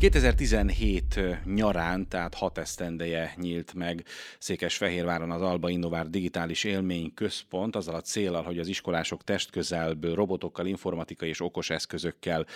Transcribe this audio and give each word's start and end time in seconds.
2017 0.00 1.20
nyarán, 1.44 2.08
tehát 2.08 2.34
hat 2.34 2.58
esztendeje 2.58 3.34
nyílt 3.36 3.74
meg 3.74 4.04
Székesfehérváron 4.38 5.30
az 5.30 5.42
Alba 5.42 5.68
Innovár 5.68 6.10
Digitális 6.10 6.64
Élmény 6.64 7.14
Központ, 7.14 7.76
azzal 7.76 7.94
a 7.94 8.00
célral, 8.00 8.42
hogy 8.42 8.58
az 8.58 8.68
iskolások 8.68 9.24
testközelből 9.24 10.14
robotokkal, 10.14 10.66
informatikai 10.66 11.28
és 11.28 11.40
okos 11.40 11.70
eszközökkel 11.70 12.46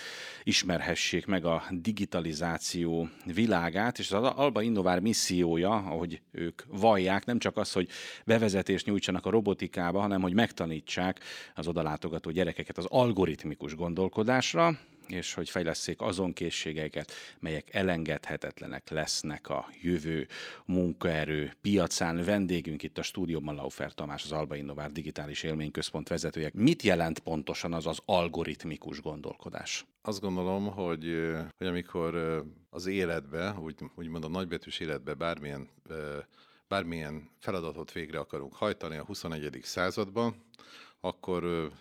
ismerhessék 0.43 1.25
meg 1.25 1.45
a 1.45 1.63
digitalizáció 1.71 3.09
világát, 3.33 3.99
és 3.99 4.11
az 4.11 4.23
Alba 4.23 4.61
Innovár 4.61 4.99
missziója, 4.99 5.71
ahogy 5.71 6.21
ők 6.31 6.61
vallják, 6.67 7.25
nem 7.25 7.39
csak 7.39 7.57
az, 7.57 7.71
hogy 7.71 7.89
bevezetést 8.25 8.85
nyújtsanak 8.85 9.25
a 9.25 9.29
robotikába, 9.29 9.99
hanem 9.99 10.21
hogy 10.21 10.33
megtanítsák 10.33 11.19
az 11.55 11.67
odalátogató 11.67 12.31
gyerekeket 12.31 12.77
az 12.77 12.85
algoritmikus 12.85 13.75
gondolkodásra, 13.75 14.77
és 15.07 15.33
hogy 15.33 15.49
fejleszék 15.49 16.01
azon 16.01 16.33
készségeket, 16.33 17.11
melyek 17.39 17.73
elengedhetetlenek 17.73 18.89
lesznek 18.89 19.49
a 19.49 19.69
jövő 19.81 20.27
munkaerő 20.65 21.53
piacán. 21.61 22.23
Vendégünk 22.23 22.83
itt 22.83 22.97
a 22.97 23.03
stúdióban 23.03 23.55
Laufer 23.55 23.93
Tamás, 23.93 24.23
az 24.23 24.31
Alba 24.31 24.55
Innovár 24.55 24.91
Digitális 24.91 25.43
Élményközpont 25.43 26.07
vezetője. 26.07 26.49
Mit 26.53 26.81
jelent 26.81 27.19
pontosan 27.19 27.73
az 27.73 27.85
az 27.85 27.99
algoritmikus 28.05 29.01
gondolkodás? 29.01 29.85
Azt 30.01 30.19
gondolom, 30.19 30.65
hogy, 30.65 31.33
hogy 31.57 31.67
amikor 31.67 32.43
az 32.69 32.85
életbe, 32.85 33.55
úgy, 33.59 33.75
úgymond 33.95 34.23
a 34.23 34.29
nagybetűs 34.29 34.79
életbe 34.79 35.13
bármilyen, 35.13 35.69
bármilyen 36.67 37.29
feladatot 37.39 37.91
végre 37.91 38.19
akarunk 38.19 38.53
hajtani 38.53 38.97
a 38.97 39.05
21. 39.05 39.59
században, 39.61 40.35
akkor 40.99 41.71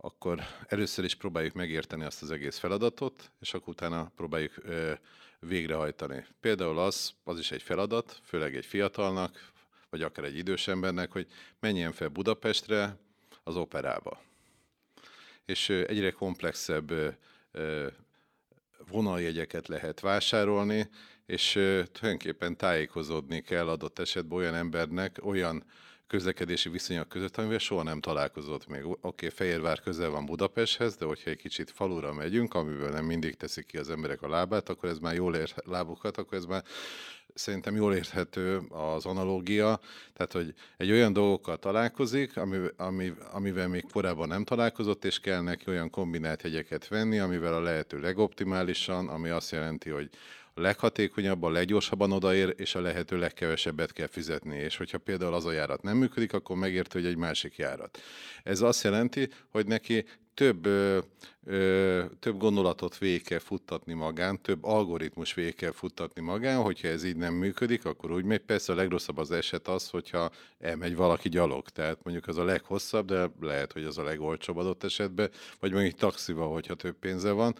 akkor 0.00 0.42
először 0.68 1.04
is 1.04 1.14
próbáljuk 1.14 1.54
megérteni 1.54 2.04
azt 2.04 2.22
az 2.22 2.30
egész 2.30 2.58
feladatot, 2.58 3.30
és 3.40 3.54
akkor 3.54 3.68
utána 3.68 4.12
próbáljuk 4.16 4.52
ö, 4.56 4.92
végrehajtani. 5.38 6.26
Például 6.40 6.78
az, 6.78 7.14
az 7.24 7.38
is 7.38 7.50
egy 7.50 7.62
feladat, 7.62 8.20
főleg 8.24 8.56
egy 8.56 8.66
fiatalnak, 8.66 9.52
vagy 9.90 10.02
akár 10.02 10.24
egy 10.24 10.36
idős 10.36 10.68
embernek, 10.68 11.12
hogy 11.12 11.26
menjen 11.58 11.92
fel 11.92 12.08
Budapestre 12.08 12.96
az 13.42 13.56
operába. 13.56 14.22
És 15.44 15.68
ö, 15.68 15.84
egyre 15.88 16.10
komplexebb 16.10 16.90
ö, 17.52 17.86
vonaljegyeket 18.88 19.68
lehet 19.68 20.00
vásárolni, 20.00 20.90
és 21.26 21.52
tulajdonképpen 21.92 22.56
tájékozódni 22.56 23.40
kell 23.40 23.68
adott 23.68 23.98
esetben 23.98 24.38
olyan 24.38 24.54
embernek, 24.54 25.18
olyan 25.22 25.64
közlekedési 26.10 26.68
viszonyok 26.68 27.08
között, 27.08 27.36
amivel 27.36 27.58
soha 27.58 27.82
nem 27.82 28.00
találkozott 28.00 28.66
még. 28.66 28.84
Oké, 28.86 28.98
okay, 29.02 29.28
Fehérvár 29.28 29.80
közel 29.80 30.10
van 30.10 30.26
Budapesthez, 30.26 30.96
de 30.96 31.04
hogyha 31.04 31.30
egy 31.30 31.36
kicsit 31.36 31.70
falura 31.70 32.12
megyünk, 32.12 32.54
amiből 32.54 32.90
nem 32.90 33.04
mindig 33.04 33.36
teszik 33.36 33.66
ki 33.66 33.76
az 33.76 33.90
emberek 33.90 34.22
a 34.22 34.28
lábát, 34.28 34.68
akkor 34.68 34.88
ez 34.88 34.98
már 34.98 35.14
jól 35.14 35.34
ér 35.34 35.54
lábukat, 35.64 36.16
akkor 36.16 36.38
ez 36.38 36.44
már 36.44 36.62
szerintem 37.34 37.76
jól 37.76 37.94
érthető 37.94 38.58
az 38.68 39.06
analógia, 39.06 39.80
tehát 40.12 40.32
hogy 40.32 40.54
egy 40.76 40.90
olyan 40.90 41.12
dolgokkal 41.12 41.56
találkozik, 41.56 42.36
ami, 42.36 42.58
ami, 42.76 43.12
amivel 43.32 43.68
még 43.68 43.84
korábban 43.92 44.28
nem 44.28 44.44
találkozott, 44.44 45.04
és 45.04 45.20
kell 45.20 45.40
neki 45.40 45.64
olyan 45.68 45.90
kombinált 45.90 46.40
hegyeket 46.40 46.88
venni, 46.88 47.18
amivel 47.18 47.54
a 47.54 47.60
lehető 47.60 48.00
legoptimálisan, 48.00 49.08
ami 49.08 49.28
azt 49.28 49.50
jelenti, 49.50 49.90
hogy 49.90 50.10
leghatékonyabban, 50.54 51.52
leggyorsabban 51.52 52.12
odaér, 52.12 52.54
és 52.56 52.74
a 52.74 52.80
lehető 52.80 53.18
legkevesebbet 53.18 53.92
kell 53.92 54.06
fizetni. 54.06 54.56
És 54.56 54.76
hogyha 54.76 54.98
például 54.98 55.34
az 55.34 55.44
a 55.44 55.52
járat 55.52 55.82
nem 55.82 55.96
működik, 55.96 56.32
akkor 56.32 56.56
megérti, 56.56 56.98
hogy 56.98 57.06
egy 57.06 57.16
másik 57.16 57.56
járat. 57.56 57.98
Ez 58.42 58.60
azt 58.60 58.84
jelenti, 58.84 59.28
hogy 59.50 59.66
neki 59.66 60.04
több, 60.34 60.66
ö, 60.66 60.98
ö, 61.44 62.04
több 62.20 62.38
gondolatot 62.38 62.98
végig 62.98 63.22
kell 63.22 63.38
futtatni 63.38 63.92
magán, 63.92 64.42
több 64.42 64.64
algoritmus 64.64 65.34
végig 65.34 65.54
kell 65.54 65.72
futtatni 65.72 66.22
magán, 66.22 66.62
hogyha 66.62 66.88
ez 66.88 67.04
így 67.04 67.16
nem 67.16 67.34
működik, 67.34 67.84
akkor 67.84 68.10
úgy 68.10 68.24
megy. 68.24 68.40
Persze 68.40 68.72
a 68.72 68.76
legrosszabb 68.76 69.18
az 69.18 69.30
eset 69.30 69.68
az, 69.68 69.88
hogyha 69.88 70.30
elmegy 70.58 70.96
valaki 70.96 71.28
gyalog, 71.28 71.68
tehát 71.68 71.98
mondjuk 72.02 72.26
az 72.26 72.36
a 72.36 72.44
leghosszabb, 72.44 73.06
de 73.06 73.30
lehet, 73.40 73.72
hogy 73.72 73.84
az 73.84 73.98
a 73.98 74.02
legolcsóbb 74.02 74.56
adott 74.56 74.84
esetben, 74.84 75.30
vagy 75.60 75.72
mondjuk 75.72 75.94
taxival, 75.94 76.52
hogyha 76.52 76.74
több 76.74 76.96
pénze 76.98 77.30
van. 77.30 77.54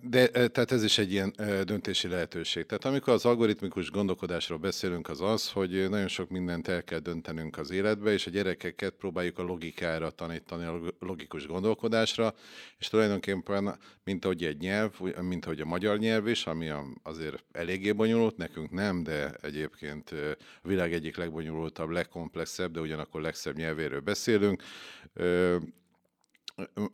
De 0.00 0.28
tehát 0.28 0.72
ez 0.72 0.84
is 0.84 0.98
egy 0.98 1.12
ilyen 1.12 1.34
döntési 1.64 2.08
lehetőség. 2.08 2.66
Tehát 2.66 2.84
amikor 2.84 3.12
az 3.12 3.24
algoritmikus 3.24 3.90
gondolkodásról 3.90 4.58
beszélünk, 4.58 5.08
az 5.08 5.20
az, 5.20 5.50
hogy 5.50 5.88
nagyon 5.90 6.08
sok 6.08 6.30
mindent 6.30 6.68
el 6.68 6.84
kell 6.84 6.98
döntenünk 6.98 7.58
az 7.58 7.70
életbe, 7.70 8.12
és 8.12 8.26
a 8.26 8.30
gyerekeket 8.30 8.94
próbáljuk 8.94 9.38
a 9.38 9.42
logikára 9.42 10.10
tanítani, 10.10 10.64
a 10.64 10.80
logikus 10.98 11.46
gondolkodásra, 11.46 12.34
és 12.78 12.88
tulajdonképpen, 12.88 13.78
mint 14.04 14.24
ahogy 14.24 14.44
egy 14.44 14.58
nyelv, 14.58 15.00
mint 15.20 15.44
ahogy 15.44 15.60
a 15.60 15.64
magyar 15.64 15.98
nyelv 15.98 16.28
is, 16.28 16.46
ami 16.46 16.70
azért 17.02 17.44
eléggé 17.52 17.92
bonyolult, 17.92 18.36
nekünk 18.36 18.70
nem, 18.70 19.02
de 19.02 19.30
egyébként 19.42 20.10
a 20.62 20.68
világ 20.68 20.92
egyik 20.92 21.16
legbonyolultabb, 21.16 21.90
legkomplexebb, 21.90 22.72
de 22.72 22.80
ugyanakkor 22.80 23.20
legszebb 23.20 23.56
nyelvéről 23.56 24.00
beszélünk 24.00 24.62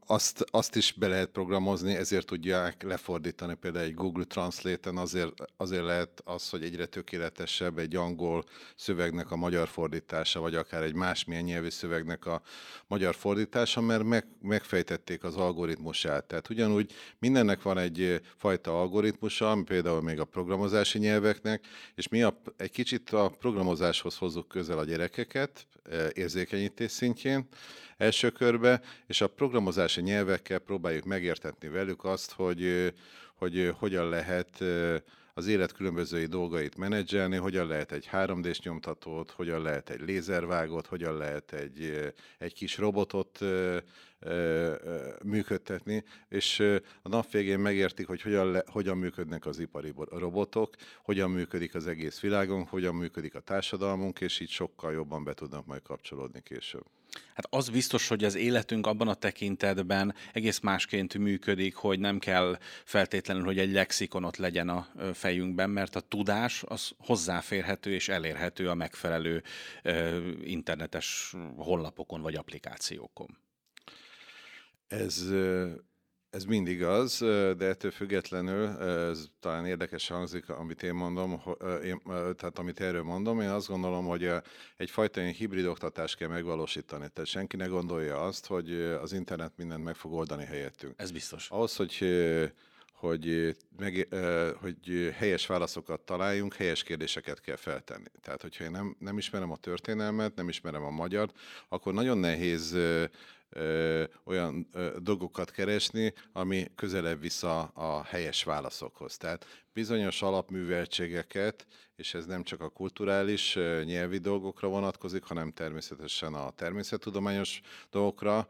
azt, 0.06 0.44
azt 0.50 0.76
is 0.76 0.92
be 0.92 1.08
lehet 1.08 1.28
programozni, 1.28 1.94
ezért 1.94 2.26
tudják 2.26 2.82
lefordítani 2.82 3.54
például 3.54 3.84
egy 3.84 3.94
Google 3.94 4.24
Translate-en, 4.24 4.96
azért, 4.96 5.32
azért 5.56 5.84
lehet 5.84 6.22
az, 6.24 6.50
hogy 6.50 6.62
egyre 6.62 6.86
tökéletesebb 6.86 7.78
egy 7.78 7.96
angol 7.96 8.44
szövegnek 8.76 9.30
a 9.30 9.36
magyar 9.36 9.68
fordítása, 9.68 10.40
vagy 10.40 10.54
akár 10.54 10.82
egy 10.82 10.94
másmilyen 10.94 11.44
nyelvi 11.44 11.70
szövegnek 11.70 12.26
a 12.26 12.42
magyar 12.86 13.14
fordítása, 13.14 13.80
mert 13.80 14.02
meg, 14.02 14.26
megfejtették 14.42 15.24
az 15.24 15.36
algoritmusát. 15.36 16.24
Tehát 16.24 16.50
ugyanúgy 16.50 16.92
mindennek 17.18 17.62
van 17.62 17.78
egy 17.78 18.20
fajta 18.36 18.80
algoritmusa, 18.80 19.50
ami 19.50 19.62
például 19.62 20.02
még 20.02 20.20
a 20.20 20.24
programozási 20.24 20.98
nyelveknek, 20.98 21.66
és 21.94 22.08
mi 22.08 22.22
a, 22.22 22.40
egy 22.56 22.70
kicsit 22.70 23.10
a 23.10 23.28
programozáshoz 23.38 24.16
hozzuk 24.16 24.48
közel 24.48 24.78
a 24.78 24.84
gyerekeket, 24.84 25.66
érzékenyítés 26.12 26.90
szintjén, 26.90 27.48
első 27.96 28.30
körbe, 28.30 28.80
és 29.06 29.20
a 29.20 29.26
programozási 29.28 30.00
nyelvekkel 30.00 30.58
próbáljuk 30.58 31.04
megértetni 31.04 31.68
velük 31.68 32.04
azt, 32.04 32.32
hogy, 32.32 32.92
hogy 33.34 33.72
hogyan 33.78 34.08
lehet 34.08 34.64
az 35.36 35.46
élet 35.46 35.72
különböző 35.72 36.26
dolgait 36.26 36.76
menedzselni, 36.76 37.36
hogyan 37.36 37.66
lehet 37.66 37.92
egy 37.92 38.08
3D-s 38.12 38.60
nyomtatót, 38.60 39.30
hogyan 39.30 39.62
lehet 39.62 39.90
egy 39.90 40.00
lézervágót, 40.00 40.86
hogyan 40.86 41.16
lehet 41.16 41.52
egy, 41.52 42.12
egy 42.38 42.54
kis 42.54 42.78
robotot 42.78 43.38
működtetni, 45.24 46.04
és 46.28 46.60
a 47.02 47.08
nap 47.08 47.30
végén 47.30 47.58
megértik, 47.58 48.06
hogy 48.06 48.22
hogyan, 48.22 48.50
le, 48.50 48.62
hogyan 48.66 48.98
működnek 48.98 49.46
az 49.46 49.58
ipari 49.58 49.92
robotok, 50.10 50.74
hogyan 51.02 51.30
működik 51.30 51.74
az 51.74 51.86
egész 51.86 52.20
világunk, 52.20 52.68
hogyan 52.68 52.94
működik 52.94 53.34
a 53.34 53.40
társadalmunk, 53.40 54.20
és 54.20 54.40
így 54.40 54.50
sokkal 54.50 54.92
jobban 54.92 55.24
be 55.24 55.34
tudnak 55.34 55.66
majd 55.66 55.82
kapcsolódni 55.82 56.42
később. 56.42 56.84
Hát 57.34 57.46
az 57.50 57.68
biztos, 57.68 58.08
hogy 58.08 58.24
az 58.24 58.34
életünk 58.34 58.86
abban 58.86 59.08
a 59.08 59.14
tekintetben 59.14 60.14
egész 60.32 60.58
másként 60.58 61.18
működik, 61.18 61.74
hogy 61.74 61.98
nem 61.98 62.18
kell 62.18 62.58
feltétlenül, 62.84 63.44
hogy 63.44 63.58
egy 63.58 63.72
lexikonot 63.72 64.36
legyen 64.36 64.68
a 64.68 64.88
fejünkben, 65.12 65.70
mert 65.70 65.96
a 65.96 66.00
tudás 66.00 66.62
az 66.66 66.92
hozzáférhető 66.98 67.92
és 67.92 68.08
elérhető 68.08 68.68
a 68.68 68.74
megfelelő 68.74 69.42
internetes 70.42 71.34
honlapokon 71.56 72.20
vagy 72.20 72.34
applikációkon. 72.34 73.38
Ez 74.88 75.24
ez 76.34 76.44
mindig 76.44 76.82
az, 76.82 77.18
de 77.56 77.66
ettől 77.66 77.90
függetlenül, 77.90 78.66
ez 78.82 79.24
talán 79.40 79.66
érdekes 79.66 80.08
hangzik, 80.08 80.48
amit 80.48 80.82
én 80.82 80.94
mondom, 80.94 81.42
én, 81.84 82.00
tehát 82.36 82.58
amit 82.58 82.80
erről 82.80 83.02
mondom, 83.02 83.40
én 83.40 83.48
azt 83.48 83.68
gondolom, 83.68 84.06
hogy 84.06 84.30
egyfajta 84.76 85.20
ilyen 85.20 85.32
hibrid 85.32 85.64
oktatást 85.66 86.16
kell 86.16 86.28
megvalósítani. 86.28 87.08
Tehát 87.12 87.30
senki 87.30 87.56
ne 87.56 87.66
gondolja 87.66 88.22
azt, 88.22 88.46
hogy 88.46 88.72
az 88.80 89.12
internet 89.12 89.52
mindent 89.56 89.84
meg 89.84 89.94
fog 89.94 90.12
oldani 90.12 90.44
helyettünk. 90.44 90.94
Ez 90.96 91.10
biztos. 91.10 91.50
Ahhoz, 91.50 91.76
hogy 91.76 91.92
hogy, 93.04 93.56
meg, 93.76 94.08
hogy 94.60 95.10
helyes 95.16 95.46
válaszokat 95.46 96.00
találjunk, 96.00 96.54
helyes 96.54 96.82
kérdéseket 96.82 97.40
kell 97.40 97.56
feltenni. 97.56 98.08
Tehát, 98.20 98.42
hogyha 98.42 98.64
én 98.64 98.70
nem, 98.70 98.96
nem 98.98 99.18
ismerem 99.18 99.50
a 99.50 99.56
történelmet, 99.56 100.34
nem 100.34 100.48
ismerem 100.48 100.82
a 100.84 100.90
magyar, 100.90 101.30
akkor 101.68 101.92
nagyon 101.92 102.18
nehéz 102.18 102.72
ö, 102.72 104.04
olyan 104.24 104.68
ö, 104.72 104.96
dolgokat 104.98 105.50
keresni, 105.50 106.12
ami 106.32 106.66
közelebb 106.74 107.20
vissza 107.20 107.62
a 107.62 108.02
helyes 108.04 108.44
válaszokhoz. 108.44 109.16
Tehát 109.16 109.64
bizonyos 109.72 110.22
alapműveltségeket, 110.22 111.66
és 111.96 112.14
ez 112.14 112.26
nem 112.26 112.42
csak 112.42 112.60
a 112.60 112.68
kulturális 112.68 113.54
nyelvi 113.84 114.18
dolgokra 114.18 114.68
vonatkozik, 114.68 115.22
hanem 115.22 115.52
természetesen 115.52 116.34
a 116.34 116.50
természettudományos 116.50 117.60
dolgokra 117.90 118.48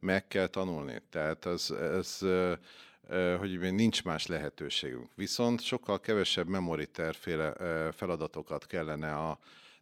meg 0.00 0.26
kell 0.26 0.46
tanulni. 0.46 1.02
Tehát 1.10 1.44
az, 1.44 1.70
ez, 1.70 2.18
hogy 3.38 3.58
még 3.58 3.72
nincs 3.72 4.04
más 4.04 4.26
lehetőségünk. 4.26 5.10
Viszont 5.14 5.60
sokkal 5.60 6.00
kevesebb 6.00 6.48
memoriterféle 6.48 7.52
feladatokat 7.92 8.66
kellene 8.66 9.14
a 9.14 9.38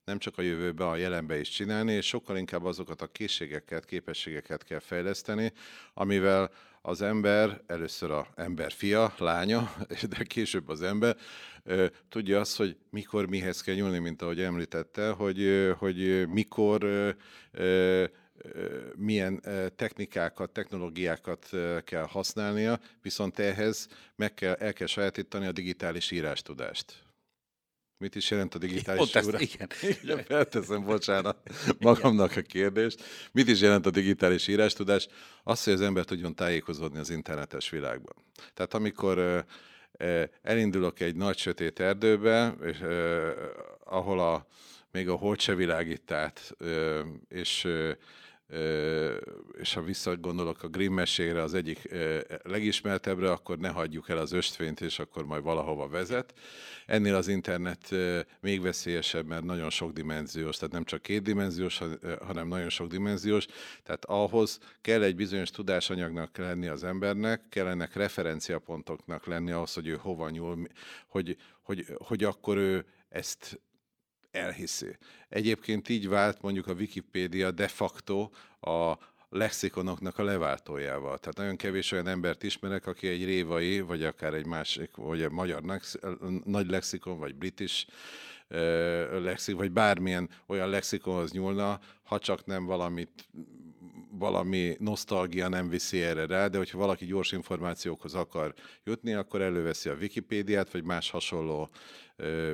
nem 0.08 0.18
csak 0.18 0.38
a 0.38 0.42
jövőbe, 0.42 0.86
a 0.86 0.96
jelenbe 0.96 1.38
is 1.38 1.48
csinálni, 1.48 1.92
és 1.92 2.06
sokkal 2.06 2.36
inkább 2.36 2.64
azokat 2.64 3.02
a 3.02 3.06
készségeket, 3.06 3.84
képességeket 3.84 4.64
kell 4.64 4.78
fejleszteni, 4.78 5.52
amivel 5.94 6.50
az 6.82 7.02
ember, 7.02 7.60
először 7.66 8.10
a 8.10 8.26
ember 8.34 8.72
fia, 8.72 9.14
lánya, 9.18 9.72
de 10.16 10.24
később 10.24 10.68
az 10.68 10.82
ember, 10.82 11.16
tudja 12.08 12.40
azt, 12.40 12.56
hogy 12.56 12.76
mikor 12.90 13.26
mihez 13.26 13.60
kell 13.60 13.74
nyúlni, 13.74 13.98
mint 13.98 14.22
ahogy 14.22 14.40
említette, 14.40 15.10
hogy, 15.10 15.70
hogy 15.78 16.28
mikor 16.28 16.86
milyen 18.96 19.42
technikákat, 19.76 20.50
technológiákat 20.50 21.50
kell 21.84 22.06
használnia, 22.06 22.80
viszont 23.02 23.38
ehhez 23.38 23.88
meg 24.16 24.34
kell, 24.34 24.54
el 24.54 24.72
kell 24.72 24.86
sajátítani 24.86 25.46
a 25.46 25.52
digitális 25.52 26.10
írástudást. 26.10 27.06
Mit 27.98 28.14
is 28.14 28.30
jelent 28.30 28.54
a 28.54 28.58
digitális 28.58 29.10
Pont 29.10 29.26
ezt, 29.26 29.40
igen. 29.40 29.68
igen. 30.02 30.24
Felteszem, 30.24 30.84
bocsánat, 30.84 31.36
magamnak 31.78 32.36
a 32.36 32.40
kérdést. 32.40 33.02
Mit 33.32 33.48
is 33.48 33.60
jelent 33.60 33.86
a 33.86 33.90
digitális 33.90 34.48
írástudás? 34.48 35.08
Azt, 35.42 35.64
hogy 35.64 35.72
az 35.72 35.80
ember 35.80 36.04
tudjon 36.04 36.34
tájékozódni 36.34 36.98
az 36.98 37.10
internetes 37.10 37.70
világban. 37.70 38.14
Tehát 38.54 38.74
amikor 38.74 39.44
elindulok 40.42 41.00
egy 41.00 41.16
nagy 41.16 41.38
sötét 41.38 41.80
erdőbe, 41.80 42.54
és, 42.62 42.78
ahol 43.84 44.20
a, 44.20 44.46
még 44.90 45.08
a 45.08 45.14
hold 45.14 45.40
se 45.40 45.54
világít 45.54 46.10
át, 46.10 46.56
és 47.28 47.68
és 49.60 49.74
ha 49.74 49.82
visszagondolok 49.82 50.62
a 50.62 50.68
Grimm 50.68 50.92
mesére, 50.92 51.42
az 51.42 51.54
egyik 51.54 51.88
legismertebbre, 52.42 53.30
akkor 53.30 53.58
ne 53.58 53.68
hagyjuk 53.68 54.08
el 54.08 54.18
az 54.18 54.32
östvényt, 54.32 54.80
és 54.80 54.98
akkor 54.98 55.24
majd 55.24 55.42
valahova 55.42 55.88
vezet. 55.88 56.34
Ennél 56.86 57.14
az 57.14 57.28
internet 57.28 57.94
még 58.40 58.62
veszélyesebb, 58.62 59.26
mert 59.26 59.44
nagyon 59.44 59.70
sokdimenziós, 59.70 60.56
tehát 60.56 60.72
nem 60.72 60.84
csak 60.84 61.02
kétdimenziós, 61.02 61.80
hanem 62.20 62.48
nagyon 62.48 62.68
sokdimenziós. 62.68 63.46
Tehát 63.82 64.04
ahhoz 64.04 64.58
kell 64.80 65.02
egy 65.02 65.16
bizonyos 65.16 65.50
tudásanyagnak 65.50 66.36
lenni 66.36 66.66
az 66.66 66.84
embernek, 66.84 67.42
kellenek 67.48 67.94
referenciapontoknak 67.94 69.26
lenni 69.26 69.50
ahhoz, 69.50 69.74
hogy 69.74 69.86
ő 69.86 69.96
hova 70.00 70.30
nyúl, 70.30 70.66
hogy, 71.06 71.36
hogy, 71.62 71.86
hogy 71.98 72.24
akkor 72.24 72.56
ő 72.56 72.84
ezt 73.08 73.60
elhiszi. 74.38 74.96
Egyébként 75.28 75.88
így 75.88 76.08
vált 76.08 76.42
mondjuk 76.42 76.66
a 76.66 76.72
Wikipédia 76.72 77.50
de 77.50 77.68
facto 77.68 78.30
a 78.60 78.98
lexikonoknak 79.30 80.18
a 80.18 80.22
leváltójával. 80.22 81.18
Tehát 81.18 81.36
nagyon 81.36 81.56
kevés 81.56 81.92
olyan 81.92 82.08
embert 82.08 82.42
ismerek, 82.42 82.86
aki 82.86 83.08
egy 83.08 83.24
révai, 83.24 83.80
vagy 83.80 84.04
akár 84.04 84.34
egy 84.34 84.46
másik, 84.46 84.96
vagy 84.96 85.22
egy 85.22 85.30
magyar 85.30 85.62
nagy 86.44 86.70
lexikon, 86.70 87.18
vagy 87.18 87.34
british 87.34 87.86
lexikon, 89.20 89.60
vagy 89.60 89.72
bármilyen 89.72 90.30
olyan 90.46 90.68
lexikonhoz 90.68 91.32
nyúlna, 91.32 91.80
ha 92.02 92.18
csak 92.18 92.46
nem 92.46 92.64
valamit 92.64 93.28
valami 94.18 94.76
nosztalgia 94.78 95.48
nem 95.48 95.68
viszi 95.68 96.02
erre 96.02 96.26
rá, 96.26 96.46
de 96.46 96.58
hogyha 96.58 96.78
valaki 96.78 97.06
gyors 97.06 97.32
információkhoz 97.32 98.14
akar 98.14 98.54
jutni, 98.84 99.12
akkor 99.12 99.42
előveszi 99.42 99.88
a 99.88 99.94
Wikipédiát, 100.00 100.72
vagy 100.72 100.84
más 100.84 101.10
hasonló 101.10 101.68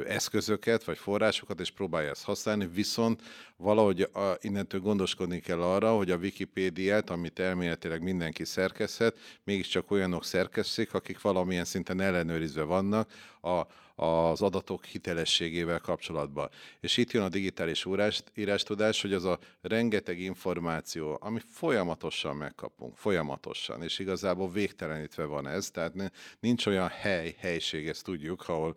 eszközöket, 0.07 0.85
vagy 0.85 0.99
forrásokat, 0.99 1.61
és 1.61 1.71
próbálja 1.71 2.11
ezt 2.11 2.25
használni, 2.25 2.69
viszont 2.75 3.23
valahogy 3.57 4.01
a, 4.01 4.37
innentől 4.41 4.81
gondoskodni 4.81 5.41
kell 5.41 5.63
arra, 5.63 5.97
hogy 5.97 6.11
a 6.11 6.17
Wikipédiát, 6.17 7.11
amit 7.11 7.39
elméletileg 7.39 8.03
mindenki 8.03 8.45
szerkeszthet, 8.45 9.19
mégiscsak 9.45 9.91
olyanok 9.91 10.25
szerkesztik, 10.25 10.95
akik 10.95 11.21
valamilyen 11.21 11.65
szinten 11.65 12.01
ellenőrizve 12.01 12.63
vannak. 12.63 13.11
A, 13.41 13.61
az 13.95 14.43
adatok 14.43 14.85
hitelességével 14.85 15.81
kapcsolatban. 15.81 16.51
És 16.81 16.97
itt 16.97 17.11
jön 17.11 17.23
a 17.23 17.29
digitális 17.29 17.85
írás, 17.87 18.23
írástudás, 18.35 19.03
hogy 19.03 19.13
az 19.13 19.25
a 19.25 19.39
rengeteg 19.61 20.21
információ, 20.21 21.19
ami 21.21 21.41
folyamatosan 21.51 22.37
megkapunk, 22.37 22.97
folyamatosan, 22.97 23.83
és 23.83 23.99
igazából 23.99 24.51
végtelenítve 24.51 25.25
van 25.25 25.47
ez, 25.47 25.71
tehát 25.71 26.13
nincs 26.41 26.67
olyan 26.67 26.89
hely, 26.89 27.35
helység, 27.39 27.89
ezt 27.89 28.05
tudjuk, 28.05 28.49
ahol 28.49 28.77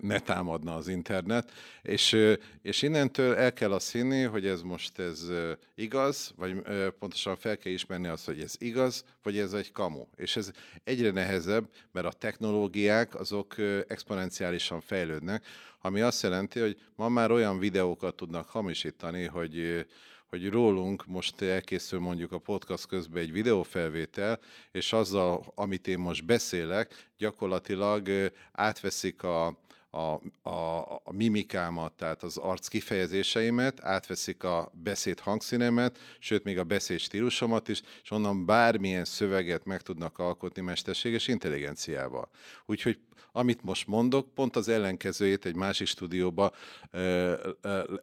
ne 0.00 0.18
támadna 0.18 0.74
az 0.74 0.88
internet, 0.88 1.52
és, 1.82 2.16
és 2.62 2.82
innentől 2.82 3.34
el 3.34 3.52
kell 3.52 3.72
azt 3.72 3.92
hinni, 3.92 4.22
hogy 4.22 4.46
ez 4.46 4.62
most 4.62 4.98
ez 4.98 5.26
igaz, 5.74 6.32
vagy 6.36 6.62
pontosan 6.98 7.36
fel 7.36 7.56
kell 7.56 7.72
ismerni 7.72 8.08
azt, 8.08 8.26
hogy 8.26 8.40
ez 8.40 8.54
igaz, 8.58 9.04
vagy 9.22 9.38
ez 9.38 9.52
egy 9.52 9.72
kamu. 9.72 10.06
És 10.16 10.36
ez 10.36 10.50
egyre 10.84 11.10
nehezebb, 11.10 11.68
mert 11.92 12.06
a 12.06 12.12
technológiák 12.12 13.14
azok 13.14 13.54
exponenciálisan 13.88 14.80
fejlődnek, 14.80 15.44
ami 15.80 16.00
azt 16.00 16.22
jelenti, 16.22 16.60
hogy 16.60 16.80
ma 16.96 17.08
már 17.08 17.30
olyan 17.30 17.58
videókat 17.58 18.14
tudnak 18.14 18.48
hamisítani, 18.48 19.24
hogy 19.24 19.86
hogy 20.30 20.48
rólunk 20.48 21.06
most 21.06 21.42
elkészül 21.42 21.98
mondjuk 21.98 22.32
a 22.32 22.38
podcast 22.38 22.86
közben 22.86 23.22
egy 23.22 23.32
videófelvétel, 23.32 24.40
és 24.72 24.92
azzal, 24.92 25.52
amit 25.54 25.88
én 25.88 25.98
most 25.98 26.24
beszélek, 26.24 27.10
gyakorlatilag 27.18 28.32
átveszik 28.52 29.22
a, 29.22 29.58
a, 29.90 30.20
a, 30.48 30.78
a 31.04 31.12
mimikámat, 31.12 31.92
tehát 31.92 32.22
az 32.22 32.36
arc 32.36 32.68
kifejezéseimet, 32.68 33.80
átveszik 33.84 34.44
a 34.44 34.72
beszéd 34.82 35.20
hangszínemet, 35.20 35.98
sőt 36.18 36.44
még 36.44 36.58
a 36.58 36.64
beszéd 36.64 36.98
stílusomat 36.98 37.68
is, 37.68 37.82
és 38.02 38.10
onnan 38.10 38.46
bármilyen 38.46 39.04
szöveget 39.04 39.64
meg 39.64 39.80
tudnak 39.82 40.18
alkotni 40.18 40.62
mesterséges 40.62 41.28
intelligenciával. 41.28 42.28
Úgyhogy 42.66 42.98
amit 43.32 43.62
most 43.62 43.86
mondok, 43.86 44.34
pont 44.34 44.56
az 44.56 44.68
ellenkezőjét 44.68 45.44
egy 45.44 45.54
másik 45.54 45.86
stúdióba 45.86 46.52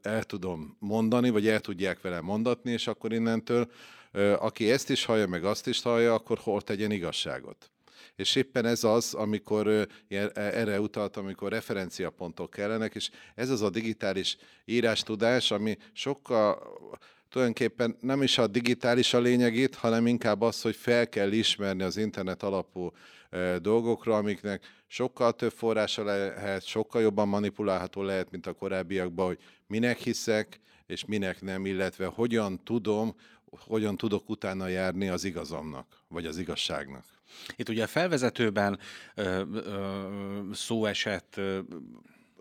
el 0.02 0.24
tudom 0.24 0.78
mondani, 0.80 1.30
vagy 1.30 1.48
el 1.48 1.60
tudják 1.60 2.02
vele 2.02 2.22
mondatni, 2.22 2.72
és 2.72 2.88
akkor 2.88 3.14
innentől, 3.14 3.72
aki 4.40 4.72
ezt 4.72 4.90
is 4.90 5.06
hallja, 5.06 5.28
meg 5.28 5.46
azt 5.46 5.68
is 5.68 5.82
hallja, 5.82 6.14
akkor 6.14 6.38
hol 6.38 6.62
tegyen 6.62 6.92
igazságot. 6.92 7.72
És 8.16 8.36
éppen 8.36 8.66
ez 8.66 8.84
az, 8.84 9.14
amikor 9.14 9.68
e, 9.68 9.88
erre 10.34 10.80
utalt, 10.80 11.18
amikor 11.18 11.52
referenciapontok 11.52 12.50
kellenek, 12.50 12.96
és 12.96 13.10
ez 13.36 13.50
az 13.50 13.62
a 13.62 13.70
digitális 13.70 14.38
írástudás, 14.66 15.52
ami 15.52 15.78
sokkal 15.94 16.60
tulajdonképpen 17.30 17.98
nem 18.02 18.22
is 18.22 18.38
a 18.38 18.48
digitális 18.48 19.14
a 19.14 19.20
lényegét, 19.20 19.76
hanem 19.76 20.08
inkább 20.08 20.42
az, 20.42 20.62
hogy 20.62 20.76
fel 20.76 21.10
kell 21.10 21.32
ismerni 21.32 21.84
az 21.84 21.98
internet 21.98 22.44
alapú 22.44 22.92
dolgokra, 23.62 24.18
amiknek 24.18 24.64
sokkal 24.88 25.34
több 25.34 25.52
forrása 25.52 26.04
lehet, 26.04 26.66
sokkal 26.66 27.02
jobban 27.02 27.28
manipulálható 27.28 28.02
lehet, 28.02 28.32
mint 28.32 28.48
a 28.48 28.54
korábbiakban, 28.54 29.26
hogy 29.26 29.38
minek 29.68 29.98
hiszek, 29.98 30.60
és 30.86 31.06
minek 31.06 31.42
nem, 31.42 31.66
illetve 31.66 32.06
hogyan 32.06 32.64
tudom, 32.64 33.16
hogyan 33.50 33.98
tudok 33.98 34.30
utána 34.30 34.68
járni 34.68 35.08
az 35.08 35.24
igazamnak, 35.24 36.04
vagy 36.08 36.26
az 36.26 36.38
igazságnak. 36.38 37.06
Itt 37.56 37.70
ugye 37.70 37.84
a 37.84 37.88
felvezetőben 37.88 38.80
ö, 39.16 39.42
ö, 39.54 40.54
szó 40.54 40.86
esett 40.86 41.34
ö, 41.38 41.60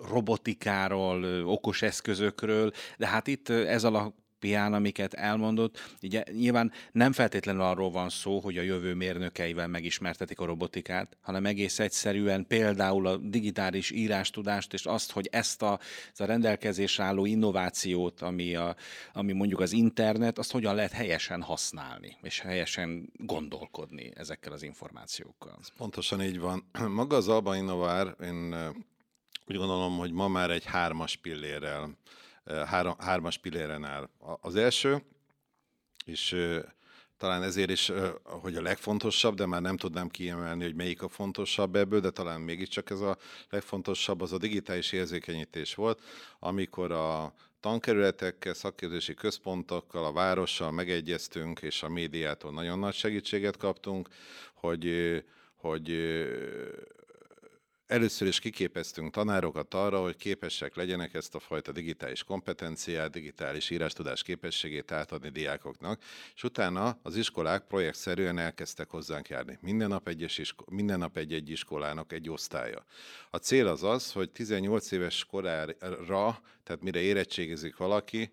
robotikáról, 0.09 1.45
okos 1.45 1.83
eszközökről, 1.83 2.73
de 2.99 3.07
hát 3.07 3.27
itt 3.27 3.49
ez 3.49 3.85
alap 3.85 4.15
alapján, 4.41 4.75
amiket 4.75 5.15
elmondott, 5.15 5.95
ugye 6.03 6.25
nyilván 6.33 6.73
nem 6.93 7.13
feltétlenül 7.13 7.63
arról 7.63 7.91
van 7.91 8.09
szó, 8.09 8.41
hogy 8.41 8.59
a 8.59 8.63
jövő 8.63 8.95
mérnökeivel 8.95 9.67
megismertetik 9.69 10.41
a 10.41 10.45
robotikát, 10.45 11.17
hanem 11.21 11.47
egész 11.47 11.79
egyszerűen 11.79 12.47
például 12.47 13.07
a 13.07 13.17
digitális 13.17 13.91
írástudást, 13.91 14.73
és 14.73 14.85
azt, 14.85 15.13
hogy 15.13 15.29
ezt 15.33 15.63
a, 15.63 15.79
ezt 16.11 16.21
a 16.21 16.25
rendelkezésre 16.25 17.05
álló 17.05 17.25
innovációt, 17.25 18.21
ami, 18.21 18.55
a, 18.55 18.77
ami 19.13 19.33
mondjuk 19.33 19.61
az 19.61 19.73
internet, 19.73 20.39
azt 20.39 20.53
hogyan 20.53 20.75
lehet 20.75 20.93
helyesen 20.93 21.43
használni, 21.43 22.17
és 22.23 22.41
helyesen 22.41 23.13
gondolkodni 23.15 24.11
ezekkel 24.15 24.53
az 24.53 24.63
információkkal. 24.63 25.57
Ez 25.61 25.69
pontosan 25.77 26.23
így 26.23 26.39
van. 26.39 26.71
Maga 27.01 27.17
az 27.17 27.29
Alba 27.29 27.57
Innovár, 27.57 28.15
én 28.23 28.55
úgy 29.47 29.57
gondolom, 29.57 29.99
hogy 29.99 30.13
ma 30.13 30.29
már 30.29 30.51
egy 30.51 30.65
hármas 30.65 31.17
pillérrel 31.17 31.97
három, 32.67 32.95
hármas 32.99 33.39
pilléren 33.39 33.85
áll. 33.85 34.09
Az 34.41 34.57
első, 34.57 35.03
és 36.05 36.37
talán 37.17 37.43
ezért 37.43 37.71
is, 37.71 37.93
hogy 38.23 38.57
a 38.57 38.63
legfontosabb, 38.63 39.35
de 39.35 39.47
már 39.47 39.61
nem 39.61 39.77
tudnám 39.77 40.09
kiemelni, 40.09 40.63
hogy 40.63 40.75
melyik 40.75 41.03
a 41.03 41.09
fontosabb 41.09 41.77
ebből, 41.77 42.01
de 42.01 42.11
talán 42.11 42.41
mégiscsak 42.41 42.91
ez 42.91 43.01
a 43.01 43.17
legfontosabb, 43.51 44.21
az 44.21 44.33
a 44.33 44.39
digitális 44.39 44.93
érzékenyítés 44.93 45.75
volt, 45.75 46.03
amikor 46.39 46.93
a 46.93 47.35
tankerületekkel, 47.61 48.55
szakképzési 48.55 49.15
központokkal, 49.15 50.05
a 50.05 50.13
várossal 50.13 50.71
megegyeztünk, 50.71 51.63
és 51.63 51.83
a 51.83 51.89
médiától 51.89 52.53
nagyon 52.53 52.79
nagy 52.79 52.95
segítséget 52.95 53.57
kaptunk, 53.57 54.09
hogy, 54.55 55.15
hogy 55.57 55.91
Először 57.87 58.29
is 58.29 58.39
kiképeztünk 58.39 59.13
tanárokat 59.13 59.75
arra, 59.75 60.01
hogy 60.01 60.17
képesek 60.17 60.77
legyenek 60.77 61.15
ezt 61.15 61.35
a 61.35 61.39
fajta 61.39 61.73
digitális 61.73 62.25
kompetenciát, 62.25 63.11
digitális 63.11 63.71
írástudás 63.71 64.23
képességét 64.23 64.93
átadni 64.93 65.29
diákoknak, 65.29 66.03
és 66.35 66.43
utána 66.45 66.99
az 67.03 67.17
iskolák 67.17 67.63
projektszerűen 67.63 68.39
elkezdtek 68.39 68.91
hozzánk 68.91 69.29
járni. 69.29 69.59
Minden 69.61 69.89
nap, 69.89 70.09
egyes 70.09 70.39
isko- 70.39 70.71
minden 70.71 70.99
nap 70.99 71.17
egy-egy 71.17 71.51
iskolának 71.51 72.13
egy 72.13 72.31
osztálya. 72.31 72.85
A 73.31 73.37
cél 73.37 73.67
az 73.67 73.83
az, 73.83 74.13
hogy 74.13 74.31
18 74.31 74.91
éves 74.91 75.25
korára, 75.25 76.41
tehát 76.63 76.83
mire 76.83 77.01
érettségizik 77.01 77.77
valaki, 77.77 78.31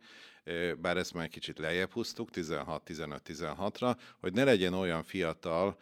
bár 0.81 0.97
ezt 0.97 1.13
már 1.13 1.27
kicsit 1.27 1.59
lejjebb 1.59 1.91
húztuk, 1.91 2.29
16-15-16-ra, 2.33 3.95
hogy 4.19 4.33
ne 4.33 4.43
legyen 4.43 4.73
olyan 4.73 5.03
fiatal 5.03 5.77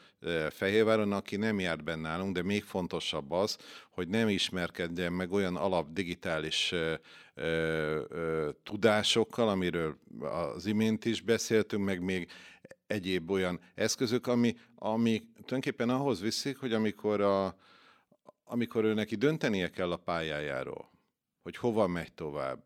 Fehérváron, 0.49 1.11
aki 1.11 1.35
nem 1.35 1.59
járt 1.59 1.83
benne 1.83 2.01
nálunk, 2.01 2.35
de 2.35 2.43
még 2.43 2.63
fontosabb 2.63 3.31
az, 3.31 3.57
hogy 3.89 4.07
nem 4.07 4.29
ismerkedjen 4.29 5.13
meg 5.13 5.31
olyan 5.31 5.55
alap 5.55 5.93
digitális 5.93 6.73
tudásokkal, 8.63 9.49
amiről 9.49 9.97
az 10.19 10.65
imént 10.65 11.05
is 11.05 11.21
beszéltünk, 11.21 11.85
meg 11.85 12.01
még 12.01 12.31
egyéb 12.87 13.31
olyan 13.31 13.59
eszközök, 13.75 14.27
ami, 14.27 14.55
ami 14.75 15.23
tulajdonképpen 15.33 15.89
ahhoz 15.89 16.21
viszik, 16.21 16.57
hogy 16.57 16.73
amikor, 16.73 17.21
a, 17.21 17.55
amikor 18.43 18.83
ő 18.83 18.93
neki 18.93 19.15
döntenie 19.15 19.69
kell 19.69 19.91
a 19.91 19.97
pályájáról, 19.97 20.91
hogy 21.43 21.57
hova 21.57 21.87
megy 21.87 22.13
tovább, 22.13 22.63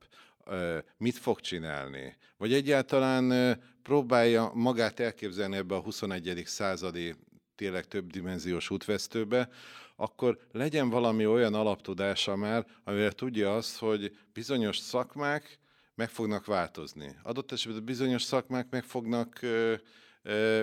mit 0.97 1.17
fog 1.17 1.39
csinálni, 1.39 2.17
vagy 2.37 2.53
egyáltalán 2.53 3.57
próbálja 3.83 4.51
magát 4.53 4.99
elképzelni 4.99 5.55
ebbe 5.55 5.75
a 5.75 5.79
21. 5.79 6.41
századi 6.45 7.15
tényleg 7.55 7.85
többdimenziós 7.85 8.69
útvesztőbe, 8.69 9.49
akkor 9.95 10.37
legyen 10.51 10.89
valami 10.89 11.25
olyan 11.25 11.53
alaptudása 11.53 12.35
már, 12.35 12.65
amire 12.83 13.11
tudja 13.11 13.55
azt, 13.55 13.77
hogy 13.77 14.17
bizonyos 14.33 14.77
szakmák 14.77 15.59
meg 15.95 16.09
fognak 16.09 16.45
változni. 16.45 17.15
Adott 17.23 17.51
esetben 17.51 17.85
bizonyos 17.85 18.23
szakmák 18.23 18.69
meg 18.69 18.83
fognak 18.83 19.39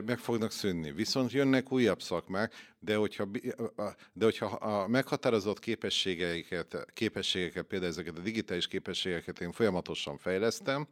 meg 0.04 0.18
fognak 0.18 0.50
szűnni. 0.50 0.92
Viszont 0.92 1.32
jönnek 1.32 1.72
újabb 1.72 2.02
szakmák, 2.02 2.72
de 2.78 2.96
hogyha, 2.96 3.28
de 4.12 4.24
hogyha 4.24 4.46
a 4.46 4.88
meghatározott 4.88 5.58
képességeiket, 5.58 6.86
képességeket, 6.92 7.64
például 7.64 7.90
ezeket 7.90 8.18
a 8.18 8.20
digitális 8.20 8.66
képességeket 8.66 9.40
én 9.40 9.52
folyamatosan 9.52 10.18
fejlesztem, 10.18 10.86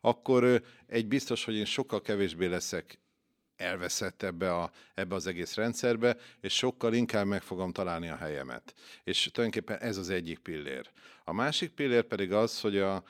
akkor 0.00 0.62
egy 0.86 1.06
biztos, 1.06 1.44
hogy 1.44 1.54
én 1.54 1.64
sokkal 1.64 2.00
kevésbé 2.00 2.46
leszek 2.46 2.98
elveszett 3.56 4.22
ebbe, 4.22 4.54
a, 4.54 4.70
ebbe 4.94 5.14
az 5.14 5.26
egész 5.26 5.54
rendszerbe, 5.54 6.16
és 6.40 6.54
sokkal 6.54 6.94
inkább 6.94 7.26
meg 7.26 7.42
fogom 7.42 7.72
találni 7.72 8.08
a 8.08 8.16
helyemet. 8.16 8.74
És 9.04 9.30
tulajdonképpen 9.32 9.78
ez 9.88 9.96
az 9.96 10.10
egyik 10.10 10.38
pillér. 10.38 10.90
A 11.24 11.32
másik 11.32 11.70
pillér 11.70 12.02
pedig 12.02 12.32
az, 12.32 12.60
hogy 12.60 12.78
a, 12.78 13.04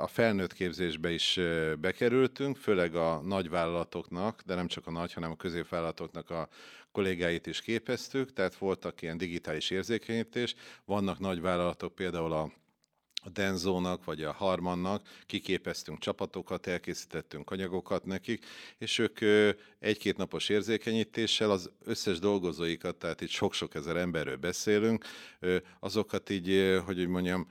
a 0.00 0.06
felnőtt 0.06 0.52
képzésbe 0.52 1.10
is 1.10 1.40
bekerültünk, 1.80 2.56
főleg 2.56 2.94
a 2.94 3.20
nagyvállalatoknak, 3.20 4.42
de 4.46 4.54
nem 4.54 4.66
csak 4.66 4.86
a 4.86 4.90
nagy, 4.90 5.12
hanem 5.12 5.30
a 5.30 5.36
középvállalatoknak 5.36 6.30
a 6.30 6.48
kollégáit 6.92 7.46
is 7.46 7.60
képeztük, 7.60 8.32
tehát 8.32 8.56
voltak 8.56 9.02
ilyen 9.02 9.18
digitális 9.18 9.70
érzékenyítés, 9.70 10.54
vannak 10.84 11.18
nagyvállalatok, 11.18 11.94
például 11.94 12.32
a 12.32 12.52
a 13.24 13.30
Denzónak 13.30 14.04
vagy 14.04 14.22
a 14.22 14.32
Harmannak 14.32 15.08
kiképeztünk 15.26 15.98
csapatokat, 15.98 16.66
elkészítettünk 16.66 17.50
anyagokat 17.50 18.04
nekik, 18.04 18.44
és 18.78 18.98
ők 18.98 19.18
egy-két 19.78 20.16
napos 20.16 20.48
érzékenyítéssel 20.48 21.50
az 21.50 21.70
összes 21.84 22.18
dolgozóikat, 22.18 22.96
tehát 22.96 23.20
itt 23.20 23.28
sok-sok 23.28 23.74
ezer 23.74 23.96
emberről 23.96 24.36
beszélünk, 24.36 25.04
azokat 25.80 26.30
így, 26.30 26.80
hogy 26.84 27.00
úgy 27.00 27.08
mondjam, 27.08 27.46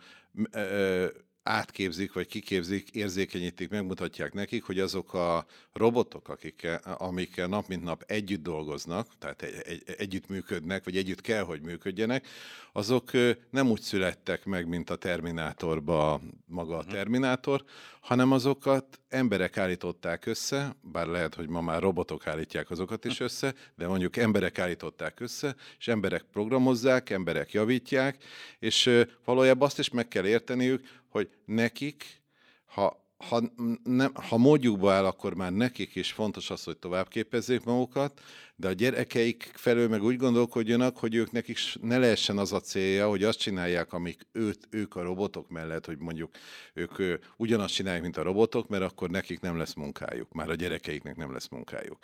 átképzik, 1.47 2.13
vagy 2.13 2.27
kiképzik, 2.27 2.89
érzékenyítik, 2.89 3.69
megmutatják 3.69 4.33
nekik, 4.33 4.63
hogy 4.63 4.79
azok 4.79 5.13
a 5.13 5.45
robotok, 5.73 6.29
akikkel, 6.29 6.81
amikkel 6.97 7.47
nap 7.47 7.67
mint 7.67 7.83
nap 7.83 8.03
együtt 8.07 8.43
dolgoznak, 8.43 9.07
tehát 9.19 9.41
egy, 9.41 9.61
egy, 9.65 9.83
együtt 9.97 10.27
működnek, 10.27 10.83
vagy 10.83 10.97
együtt 10.97 11.21
kell, 11.21 11.43
hogy 11.43 11.61
működjenek, 11.61 12.27
azok 12.71 13.11
nem 13.49 13.69
úgy 13.69 13.81
születtek 13.81 14.45
meg, 14.45 14.67
mint 14.67 14.89
a 14.89 14.95
Terminátorba 14.95 16.21
maga 16.45 16.77
a 16.77 16.81
mhm. 16.81 16.91
Terminátor, 16.91 17.63
hanem 17.99 18.31
azokat 18.31 18.99
emberek 19.09 19.57
állították 19.57 20.25
össze, 20.25 20.75
bár 20.81 21.07
lehet, 21.07 21.35
hogy 21.35 21.47
ma 21.47 21.61
már 21.61 21.81
robotok 21.81 22.27
állítják 22.27 22.69
azokat 22.69 23.05
is 23.05 23.19
össze, 23.19 23.53
de 23.75 23.87
mondjuk 23.87 24.17
emberek 24.17 24.59
állították 24.59 25.19
össze, 25.19 25.55
és 25.79 25.87
emberek 25.87 26.23
programozzák, 26.31 27.09
emberek 27.09 27.51
javítják, 27.51 28.23
és 28.59 29.05
valójában 29.25 29.67
azt 29.67 29.79
is 29.79 29.89
meg 29.89 30.07
kell 30.07 30.25
érteniük, 30.25 30.87
hogy 31.09 31.29
nekik, 31.45 32.21
ha 32.65 33.05
ha, 33.17 33.41
nem, 33.83 34.11
ha 34.13 34.37
módjukba 34.37 34.93
áll, 34.93 35.05
akkor 35.05 35.33
már 35.33 35.51
nekik 35.51 35.95
is 35.95 36.11
fontos 36.11 36.49
az, 36.49 36.63
hogy 36.63 36.77
tovább 36.77 37.07
képezzék 37.07 37.63
magukat, 37.63 38.21
de 38.59 38.67
a 38.67 38.73
gyerekeik 38.73 39.51
felől 39.53 39.87
meg 39.87 40.03
úgy 40.03 40.17
gondolkodjanak, 40.17 40.97
hogy 40.97 41.15
ők 41.15 41.31
nekik 41.31 41.57
ne 41.81 41.97
lehessen 41.97 42.37
az 42.37 42.53
a 42.53 42.59
célja, 42.59 43.09
hogy 43.09 43.23
azt 43.23 43.39
csinálják, 43.39 43.93
amik 43.93 44.27
őt, 44.31 44.67
ők 44.69 44.95
a 44.95 45.01
robotok 45.01 45.49
mellett, 45.49 45.85
hogy 45.85 45.97
mondjuk 45.97 46.35
ők 46.73 46.99
ő, 46.99 47.19
ugyanazt 47.35 47.73
csinálják, 47.73 48.01
mint 48.01 48.17
a 48.17 48.21
robotok, 48.21 48.67
mert 48.67 48.83
akkor 48.83 49.09
nekik 49.09 49.39
nem 49.39 49.57
lesz 49.57 49.73
munkájuk, 49.73 50.33
már 50.33 50.49
a 50.49 50.55
gyerekeiknek 50.55 51.15
nem 51.15 51.31
lesz 51.31 51.47
munkájuk. 51.47 51.97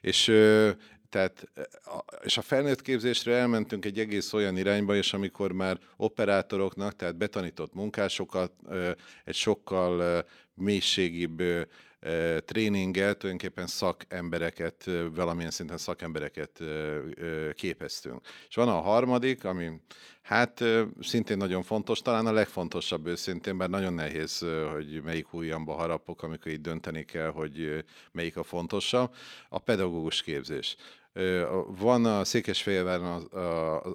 És 0.00 0.24
tehát, 1.08 1.48
és 2.24 2.36
a 2.36 2.42
felnőtt 2.42 2.82
képzésre 2.82 3.34
elmentünk 3.34 3.84
egy 3.84 3.98
egész 3.98 4.32
olyan 4.32 4.56
irányba, 4.56 4.96
és 4.96 5.12
amikor 5.12 5.52
már 5.52 5.78
operátoroknak, 5.96 6.96
tehát 6.96 7.16
betanított 7.16 7.74
munkásokat 7.74 8.52
egy 9.24 9.34
sokkal 9.34 10.24
mélységibb 10.54 11.42
tréninggel 12.44 13.14
tulajdonképpen 13.14 13.66
szakembereket, 13.66 14.90
valamilyen 15.14 15.50
szinten 15.50 15.78
szakembereket 15.78 16.60
képeztünk. 17.54 18.20
És 18.48 18.54
van 18.54 18.68
a 18.68 18.80
harmadik, 18.80 19.44
ami 19.44 19.70
hát 20.22 20.64
szintén 21.00 21.36
nagyon 21.36 21.62
fontos, 21.62 22.02
talán 22.02 22.26
a 22.26 22.32
legfontosabb 22.32 23.06
őszintén, 23.06 23.58
bár 23.58 23.70
nagyon 23.70 23.92
nehéz, 23.92 24.44
hogy 24.72 25.02
melyik 25.02 25.32
ujjamba 25.32 25.74
harapok, 25.74 26.22
amikor 26.22 26.52
így 26.52 26.60
dönteni 26.60 27.04
kell, 27.04 27.30
hogy 27.30 27.84
melyik 28.12 28.36
a 28.36 28.42
fontosabb, 28.42 29.14
a 29.48 29.58
pedagógus 29.58 30.22
képzés. 30.22 30.76
Van 31.66 32.04
a 32.04 32.24
Székesfehérváron 32.24 33.06
az, 33.06 33.26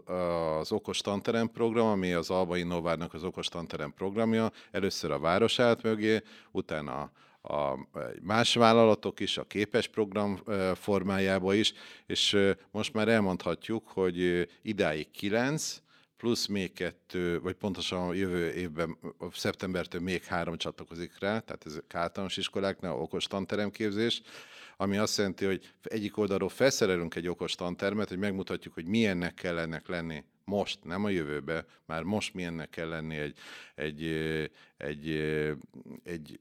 az 0.05 0.71
Okos 0.71 1.01
Tanterem 1.01 1.51
program, 1.51 1.87
ami 1.87 2.13
az 2.13 2.29
Alba 2.29 2.57
Innovárnak 2.57 3.13
az 3.13 3.23
Okos 3.23 3.47
Tanterem 3.47 3.93
programja. 3.93 4.51
Először 4.71 5.11
a 5.11 5.19
városát 5.19 5.83
mögé, 5.83 6.21
utána 6.51 7.11
a 7.41 7.87
más 8.21 8.55
vállalatok 8.55 9.19
is, 9.19 9.37
a 9.37 9.43
képes 9.43 9.87
program 9.87 10.39
formájába 10.75 11.53
is, 11.53 11.73
és 12.05 12.37
most 12.71 12.93
már 12.93 13.07
elmondhatjuk, 13.07 13.87
hogy 13.87 14.47
idáig 14.61 15.11
kilenc, 15.11 15.81
plusz 16.17 16.45
még 16.45 16.73
kettő, 16.73 17.39
vagy 17.39 17.55
pontosan 17.55 18.15
jövő 18.15 18.53
évben, 18.53 18.97
szeptembertől 19.31 20.01
még 20.01 20.23
három 20.23 20.57
csatlakozik 20.57 21.19
rá, 21.19 21.39
tehát 21.39 21.65
ez 21.65 21.79
általános 21.93 22.37
iskoláknál 22.37 22.93
okos 22.93 23.25
tanteremképzés, 23.25 24.21
ami 24.77 24.97
azt 24.97 25.17
jelenti, 25.17 25.45
hogy 25.45 25.73
egyik 25.83 26.17
oldalról 26.17 26.49
felszerelünk 26.49 27.15
egy 27.15 27.27
okos 27.27 27.55
tantermet, 27.55 28.09
hogy 28.09 28.17
megmutatjuk, 28.17 28.73
hogy 28.73 28.85
milyennek 28.85 29.33
kell 29.33 29.57
ennek 29.57 29.87
lenni 29.87 30.23
most, 30.45 30.83
nem 30.83 31.05
a 31.05 31.09
jövőbe, 31.09 31.65
már 31.85 32.03
most 32.03 32.33
milyennek 32.33 32.69
kell 32.69 32.87
lenni 32.87 33.15
egy, 33.17 33.37
egy, 33.75 34.03
egy, 34.77 35.09
egy, 35.13 35.59
egy 36.03 36.39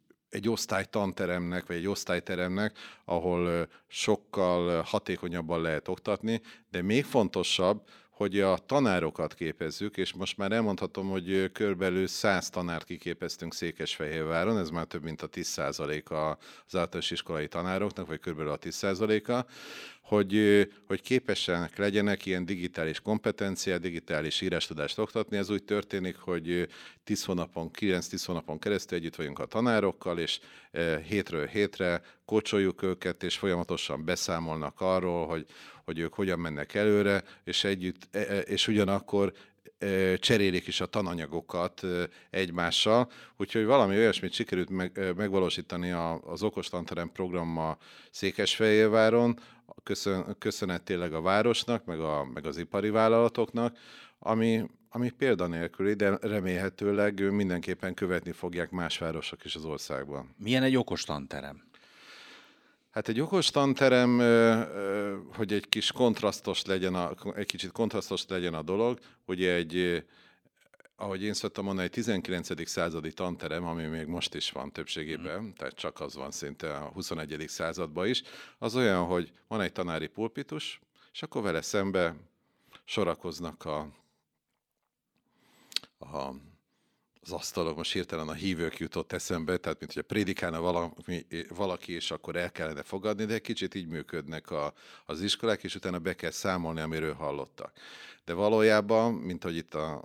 osztálytanteremnek, 0.48 1.66
vagy 1.66 1.76
egy 1.76 1.86
osztályteremnek, 1.86 2.78
ahol 3.04 3.68
sokkal 3.88 4.82
hatékonyabban 4.82 5.62
lehet 5.62 5.88
oktatni, 5.88 6.40
de 6.70 6.82
még 6.82 7.04
fontosabb, 7.04 7.82
hogy 8.20 8.40
a 8.40 8.58
tanárokat 8.66 9.34
képezzük, 9.34 9.96
és 9.96 10.12
most 10.12 10.36
már 10.36 10.52
elmondhatom, 10.52 11.08
hogy 11.08 11.52
körülbelül 11.52 12.06
100 12.06 12.50
tanárt 12.50 12.84
kiképeztünk 12.84 13.54
Székesfehérváron, 13.54 14.58
ez 14.58 14.70
már 14.70 14.84
több 14.84 15.02
mint 15.02 15.22
a 15.22 15.28
10%-a 15.28 16.14
az 16.14 16.76
általános 16.76 17.10
iskolai 17.10 17.48
tanároknak, 17.48 18.06
vagy 18.06 18.20
körülbelül 18.20 18.52
a 18.52 18.58
10%-a, 18.58 19.44
hogy, 20.00 20.66
hogy 20.86 21.02
képesek 21.02 21.78
legyenek 21.78 22.26
ilyen 22.26 22.44
digitális 22.44 23.00
kompetenciát, 23.00 23.80
digitális 23.80 24.40
írástudást 24.40 24.98
oktatni. 24.98 25.36
Ez 25.36 25.50
úgy 25.50 25.64
történik, 25.64 26.16
hogy 26.16 26.68
10 27.04 27.24
hónapon, 27.24 27.70
9-10 27.78 28.22
hónapon 28.26 28.58
keresztül 28.58 28.98
együtt 28.98 29.16
vagyunk 29.16 29.38
a 29.38 29.46
tanárokkal, 29.46 30.18
és 30.18 30.40
hétről 31.08 31.46
hétre 31.46 32.02
kocsoljuk 32.24 32.82
őket, 32.82 33.22
és 33.22 33.36
folyamatosan 33.36 34.04
beszámolnak 34.04 34.80
arról, 34.80 35.26
hogy, 35.26 35.46
hogy 35.84 35.98
ők 35.98 36.14
hogyan 36.14 36.38
mennek 36.38 36.74
előre, 36.74 37.22
és 37.44 37.64
együtt, 37.64 38.08
e, 38.10 38.18
e, 38.18 38.38
és 38.38 38.68
ugyanakkor 38.68 39.32
cserélik 40.18 40.66
is 40.66 40.80
a 40.80 40.86
tananyagokat 40.86 41.86
egymással, 42.30 43.10
úgyhogy 43.36 43.64
valami 43.64 43.96
olyasmit 43.96 44.32
sikerült 44.32 44.70
meg, 44.70 45.14
megvalósítani 45.16 45.90
az 46.24 46.42
Okos 46.42 46.68
Tanterem 46.68 47.12
programma 47.12 47.78
Székesfehérváron, 48.10 49.38
köszön, 49.82 50.36
köszönet 50.38 50.82
tényleg 50.82 51.12
a 51.12 51.20
városnak, 51.20 51.84
meg, 51.84 52.00
a, 52.00 52.24
meg 52.24 52.46
az 52.46 52.56
ipari 52.56 52.90
vállalatoknak, 52.90 53.76
ami, 54.18 54.70
ami 54.88 55.10
példanélküli, 55.10 55.94
de 55.94 56.18
remélhetőleg 56.20 57.32
mindenképpen 57.32 57.94
követni 57.94 58.32
fogják 58.32 58.70
más 58.70 58.98
városok 58.98 59.44
is 59.44 59.54
az 59.54 59.64
országban. 59.64 60.34
Milyen 60.38 60.62
egy 60.62 60.76
okos 60.76 61.04
tanterem? 61.04 61.68
Hát 62.90 63.08
egy 63.08 63.20
okos 63.20 63.50
tanterem, 63.50 64.18
hogy 65.36 65.52
egy 65.52 65.68
kis 65.68 65.92
kontrasztos 65.92 66.64
legyen 66.64 66.94
a, 66.94 67.12
egy 67.34 67.46
kicsit 67.46 67.72
kontrasztos 67.72 68.24
legyen 68.28 68.54
a 68.54 68.62
dolog, 68.62 68.98
ugye 69.26 69.54
egy, 69.54 70.04
ahogy 71.00 71.22
én 71.22 71.34
szoktam 71.34 71.64
mondani, 71.64 71.86
egy 71.86 71.92
19. 71.92 72.68
századi 72.68 73.12
tanterem, 73.12 73.64
ami 73.64 73.84
még 73.84 74.06
most 74.06 74.34
is 74.34 74.50
van 74.50 74.72
többségében, 74.72 75.42
mm. 75.42 75.50
tehát 75.50 75.74
csak 75.74 76.00
az 76.00 76.14
van 76.14 76.30
szinte 76.30 76.76
a 76.76 76.88
21. 76.88 77.44
században 77.48 78.06
is, 78.06 78.22
az 78.58 78.76
olyan, 78.76 79.04
hogy 79.04 79.32
van 79.48 79.60
egy 79.60 79.72
tanári 79.72 80.06
pulpitus, 80.06 80.80
és 81.12 81.22
akkor 81.22 81.42
vele 81.42 81.62
szembe 81.62 82.16
sorakoznak 82.84 83.64
a, 83.64 83.78
a 85.98 86.32
az 87.22 87.32
asztalon, 87.32 87.74
most 87.74 87.92
hirtelen 87.92 88.28
a 88.28 88.32
hívők 88.32 88.78
jutott 88.78 89.12
eszembe, 89.12 89.56
tehát 89.56 89.78
mint 89.78 89.92
hogy 89.92 90.02
a 90.02 90.06
prédikálna 90.06 90.60
valaki, 90.60 91.46
valaki, 91.48 91.92
és 91.92 92.10
akkor 92.10 92.36
el 92.36 92.52
kellene 92.52 92.82
fogadni, 92.82 93.24
de 93.24 93.38
kicsit 93.38 93.74
így 93.74 93.86
működnek 93.86 94.50
a, 94.50 94.72
az 95.06 95.22
iskolák, 95.22 95.64
és 95.64 95.74
utána 95.74 95.98
be 95.98 96.14
kell 96.14 96.30
számolni, 96.30 96.80
amiről 96.80 97.14
hallottak 97.14 97.72
de 98.30 98.36
valójában, 98.36 99.12
mint 99.12 99.42
hogy 99.42 99.56
itt, 99.56 99.74
a, 99.74 100.04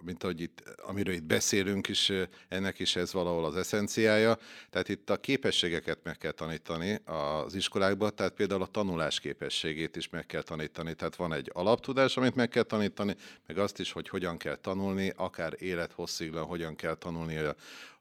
mint 0.00 0.22
hogy 0.22 0.40
itt, 0.40 0.62
amiről 0.82 1.14
itt 1.14 1.22
beszélünk 1.22 1.88
is, 1.88 2.12
ennek 2.48 2.78
is 2.78 2.96
ez 2.96 3.12
valahol 3.12 3.44
az 3.44 3.56
eszenciája. 3.56 4.38
Tehát 4.70 4.88
itt 4.88 5.10
a 5.10 5.16
képességeket 5.16 5.98
meg 6.02 6.18
kell 6.18 6.30
tanítani 6.30 7.00
az 7.44 7.54
iskolákban, 7.54 8.14
tehát 8.14 8.32
például 8.32 8.62
a 8.62 8.66
tanulás 8.66 9.20
képességét 9.20 9.96
is 9.96 10.08
meg 10.08 10.26
kell 10.26 10.42
tanítani. 10.42 10.94
Tehát 10.94 11.16
van 11.16 11.32
egy 11.32 11.50
alaptudás, 11.52 12.16
amit 12.16 12.34
meg 12.34 12.48
kell 12.48 12.62
tanítani, 12.62 13.16
meg 13.46 13.58
azt 13.58 13.80
is, 13.80 13.92
hogy 13.92 14.08
hogyan 14.08 14.36
kell 14.36 14.56
tanulni, 14.56 15.12
akár 15.16 15.54
élethossziglan 15.58 16.44
hogyan 16.44 16.76
kell 16.76 16.94
tanulni 16.94 17.36
a, 17.36 17.54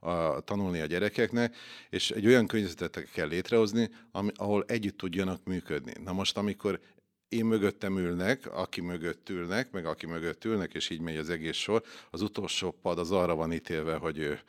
a, 0.09 0.39
tanulni 0.39 0.79
a 0.79 0.85
gyerekeknek, 0.85 1.55
és 1.89 2.11
egy 2.11 2.27
olyan 2.27 2.47
környezetet 2.47 3.09
kell 3.11 3.27
létrehozni, 3.27 3.89
ami, 4.11 4.31
ahol 4.35 4.63
együtt 4.67 4.97
tudjanak 4.97 5.43
működni. 5.43 5.93
Na 6.03 6.13
most, 6.13 6.37
amikor 6.37 6.79
én 7.33 7.45
mögöttem 7.45 7.97
ülnek, 7.97 8.53
aki 8.53 8.81
mögött 8.81 9.29
ülnek, 9.29 9.71
meg 9.71 9.85
aki 9.85 10.05
mögött 10.05 10.45
ülnek, 10.45 10.73
és 10.73 10.89
így 10.89 10.99
megy 10.99 11.17
az 11.17 11.29
egész 11.29 11.55
sor. 11.55 11.83
Az 12.09 12.21
utolsó 12.21 12.71
pad 12.81 12.99
az 12.99 13.11
arra 13.11 13.35
van 13.35 13.53
ítélve, 13.53 13.95
hogy 13.95 14.17
ő, 14.17 14.39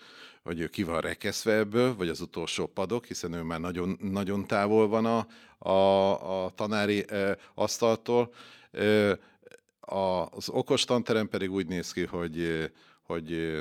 hogy 0.43 0.61
ő 0.61 0.69
ki 0.69 0.83
van 0.83 1.00
rekeszve 1.00 1.53
ebből, 1.53 1.97
vagy 1.97 2.09
az 2.09 2.21
utolsó 2.21 2.67
padok, 2.67 3.05
hiszen 3.05 3.33
ő 3.33 3.43
már 3.43 3.61
nagyon, 3.61 3.99
nagyon 4.00 4.47
távol 4.47 4.88
van 4.88 5.05
a, 5.07 5.26
a, 5.69 6.45
a 6.45 6.50
tanári 6.50 7.05
e, 7.09 7.38
asztaltól. 7.55 8.35
E, 8.73 9.19
az 9.81 10.49
okos 10.49 10.85
tanterem 10.85 11.29
pedig 11.29 11.53
úgy 11.53 11.67
néz 11.67 11.93
ki, 11.93 12.05
hogy, 12.05 12.71
hogy 13.03 13.61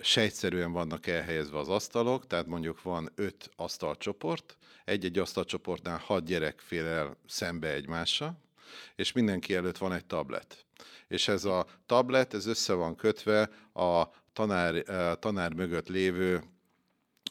sejtszerűen 0.00 0.72
vannak 0.72 1.06
elhelyezve 1.06 1.58
az 1.58 1.68
asztalok, 1.68 2.26
tehát 2.26 2.46
mondjuk 2.46 2.82
van 2.82 3.10
öt 3.14 3.50
asztalcsoport, 3.56 4.56
egy-egy 4.84 5.18
asztalcsoportnál 5.18 5.98
hat 5.98 6.24
gyerek 6.24 6.60
fél 6.60 6.86
el 6.86 7.16
szembe 7.26 7.72
egymással, 7.72 8.44
és 8.96 9.12
mindenki 9.12 9.54
előtt 9.54 9.78
van 9.78 9.92
egy 9.92 10.04
tablet. 10.04 10.66
És 11.08 11.28
ez 11.28 11.44
a 11.44 11.66
tablet, 11.86 12.34
ez 12.34 12.46
össze 12.46 12.72
van 12.72 12.94
kötve 12.94 13.50
a 13.72 14.04
tanár, 14.32 14.90
a 14.90 15.14
tanár 15.14 15.52
mögött 15.52 15.88
lévő 15.88 16.42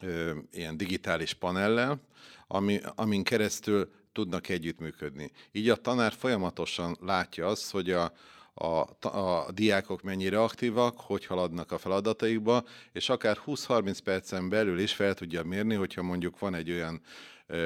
ö, 0.01 0.31
ilyen 0.51 0.77
digitális 0.77 1.33
panellel, 1.33 2.01
ami, 2.47 2.79
amin 2.95 3.23
keresztül 3.23 3.91
tudnak 4.11 4.49
együttműködni. 4.49 5.31
Így 5.51 5.69
a 5.69 5.75
tanár 5.75 6.13
folyamatosan 6.13 6.97
látja 7.01 7.47
azt, 7.47 7.71
hogy 7.71 7.91
a, 7.91 8.13
a, 8.53 9.07
a 9.07 9.51
diákok 9.51 10.01
mennyire 10.01 10.41
aktívak, 10.41 10.99
hogy 10.99 11.25
haladnak 11.25 11.71
a 11.71 11.77
feladataikba, 11.77 12.63
és 12.91 13.09
akár 13.09 13.37
20-30 13.45 13.97
percen 14.03 14.49
belül 14.49 14.79
is 14.79 14.93
fel 14.93 15.13
tudja 15.13 15.43
mérni, 15.43 15.75
hogyha 15.75 16.01
mondjuk 16.01 16.39
van 16.39 16.55
egy 16.55 16.71
olyan 16.71 17.01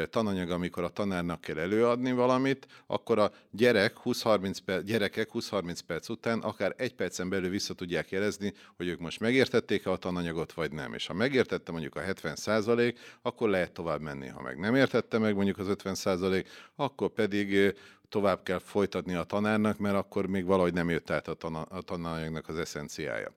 tananyag, 0.10 0.50
amikor 0.50 0.84
a 0.84 0.90
tanárnak 0.90 1.42
kell 1.42 1.58
előadni 1.58 2.12
valamit, 2.12 2.68
akkor 2.88 3.20
a 3.20 3.32
gyerek 3.52 3.96
20-30 4.06 4.58
perc, 4.66 4.84
gyerekek 4.84 5.30
20-30 5.34 5.80
perc 5.88 6.10
után 6.10 6.40
akár 6.40 6.74
egy 6.78 6.94
percen 6.94 7.30
belül 7.30 7.50
vissza 7.50 7.74
tudják 7.74 8.12
jelezni, 8.12 8.54
hogy 8.78 8.88
ők 8.88 9.00
most 9.00 9.20
megértették-e 9.20 9.92
a 9.92 9.98
tananyagot, 9.98 10.54
vagy 10.54 10.72
nem. 10.72 10.94
És 10.94 11.08
ha 11.08 11.14
megértette 11.14 11.72
mondjuk 11.72 11.96
a 11.96 12.00
70 12.00 12.36
százalék, 12.36 13.00
akkor 13.22 13.50
lehet 13.50 13.72
tovább 13.72 14.02
menni. 14.02 14.28
Ha 14.28 14.42
meg 14.42 14.60
nem 14.60 14.76
értette 14.76 15.18
meg 15.18 15.36
mondjuk 15.36 15.58
az 15.58 15.68
50 15.68 15.96
százalék, 15.96 16.48
akkor 16.76 17.10
pedig 17.10 17.76
tovább 18.10 18.44
kell 18.44 18.60
folytatni 18.60 19.14
a 19.14 19.24
tanárnak, 19.24 19.78
mert 19.78 19.96
akkor 19.96 20.26
még 20.26 20.46
valahogy 20.46 20.74
nem 20.74 20.90
jött 20.90 21.10
át 21.10 21.28
a, 21.28 21.34
tan- 21.34 21.72
a 21.72 21.82
tananyagnak 21.82 22.48
az 22.48 22.58
eszenciája. 22.58 23.34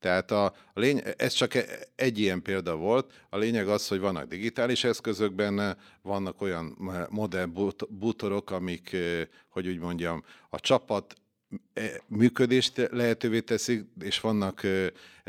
Tehát 0.00 0.30
a, 0.30 0.44
a 0.44 0.80
lény, 0.80 1.02
ez 1.16 1.32
csak 1.32 1.54
e, 1.54 1.64
egy 1.94 2.18
ilyen 2.18 2.42
példa 2.42 2.76
volt. 2.76 3.12
A 3.28 3.36
lényeg 3.36 3.68
az, 3.68 3.88
hogy 3.88 4.00
vannak 4.00 4.28
digitális 4.28 4.84
eszközök 4.84 5.32
benne, 5.32 5.76
vannak 6.02 6.40
olyan 6.40 6.76
modern 7.10 7.52
bútorok, 7.88 8.50
amik, 8.50 8.96
hogy 9.48 9.68
úgy 9.68 9.78
mondjam, 9.78 10.24
a 10.48 10.60
csapat 10.60 11.14
E, 11.72 12.02
működést 12.06 12.88
lehetővé 12.90 13.40
teszik, 13.40 13.84
és 14.00 14.20
vannak, 14.20 14.62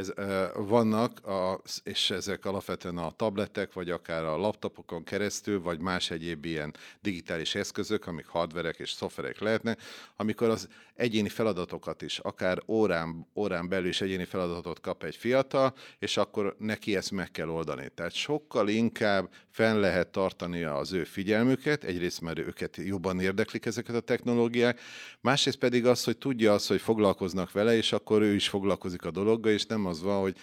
ez, 0.02 0.14
vannak 0.56 1.26
a, 1.26 1.62
és 1.84 2.10
ezek 2.10 2.46
alapvetően 2.46 2.98
a 2.98 3.12
tabletek, 3.12 3.74
vagy 3.74 3.90
akár 3.90 4.24
a 4.24 4.38
laptopokon 4.38 5.04
keresztül, 5.04 5.62
vagy 5.62 5.80
más 5.80 6.12
egyéb 6.12 6.46
ilyen 6.46 6.74
digitális 7.02 7.56
eszközök, 7.56 8.08
amik 8.08 8.28
hardverek 8.28 8.80
és 8.80 8.92
szoftverek 8.92 9.40
lehetnek, 9.40 9.82
amikor 10.16 10.50
az 10.50 10.68
egyéni 10.96 11.30
feladatokat 11.30 12.02
is, 12.02 12.20
akár 12.20 12.62
órán, 12.68 13.28
órán 13.36 13.70
belül 13.70 13.88
is 13.88 14.02
egyéni 14.02 14.26
feladatot 14.26 14.80
kap 14.80 15.04
egy 15.04 15.16
fiatal, 15.16 15.74
és 16.00 16.18
akkor 16.18 16.56
neki 16.60 16.96
ezt 16.96 17.12
meg 17.12 17.32
kell 17.32 17.50
oldani. 17.50 17.90
Tehát 17.96 18.14
sokkal 18.14 18.70
inkább 18.70 19.30
fenn 19.50 19.80
lehet 19.80 20.08
tartani 20.08 20.64
az 20.64 20.94
ő 20.94 21.04
figyelmüket, 21.04 21.84
egyrészt 21.84 22.22
mert 22.22 22.40
őket 22.40 22.78
jobban 22.78 23.20
érdeklik 23.20 23.66
ezeket 23.66 23.96
a 23.96 24.00
technológiák, 24.00 24.80
másrészt 25.22 25.58
pedig 25.58 25.86
az, 25.86 26.04
hogy 26.04 26.18
tudja 26.18 26.54
azt, 26.54 26.68
hogy 26.68 26.82
foglalkoznak 26.82 27.52
vele, 27.52 27.76
és 27.76 27.92
akkor 27.92 28.22
ő 28.22 28.34
is 28.34 28.50
foglalkozik 28.50 29.06
a 29.06 29.12
dologgal, 29.12 29.52
és 29.52 29.66
nem 29.66 29.86
az 29.91 30.01
van, 30.01 30.21
hogy 30.21 30.36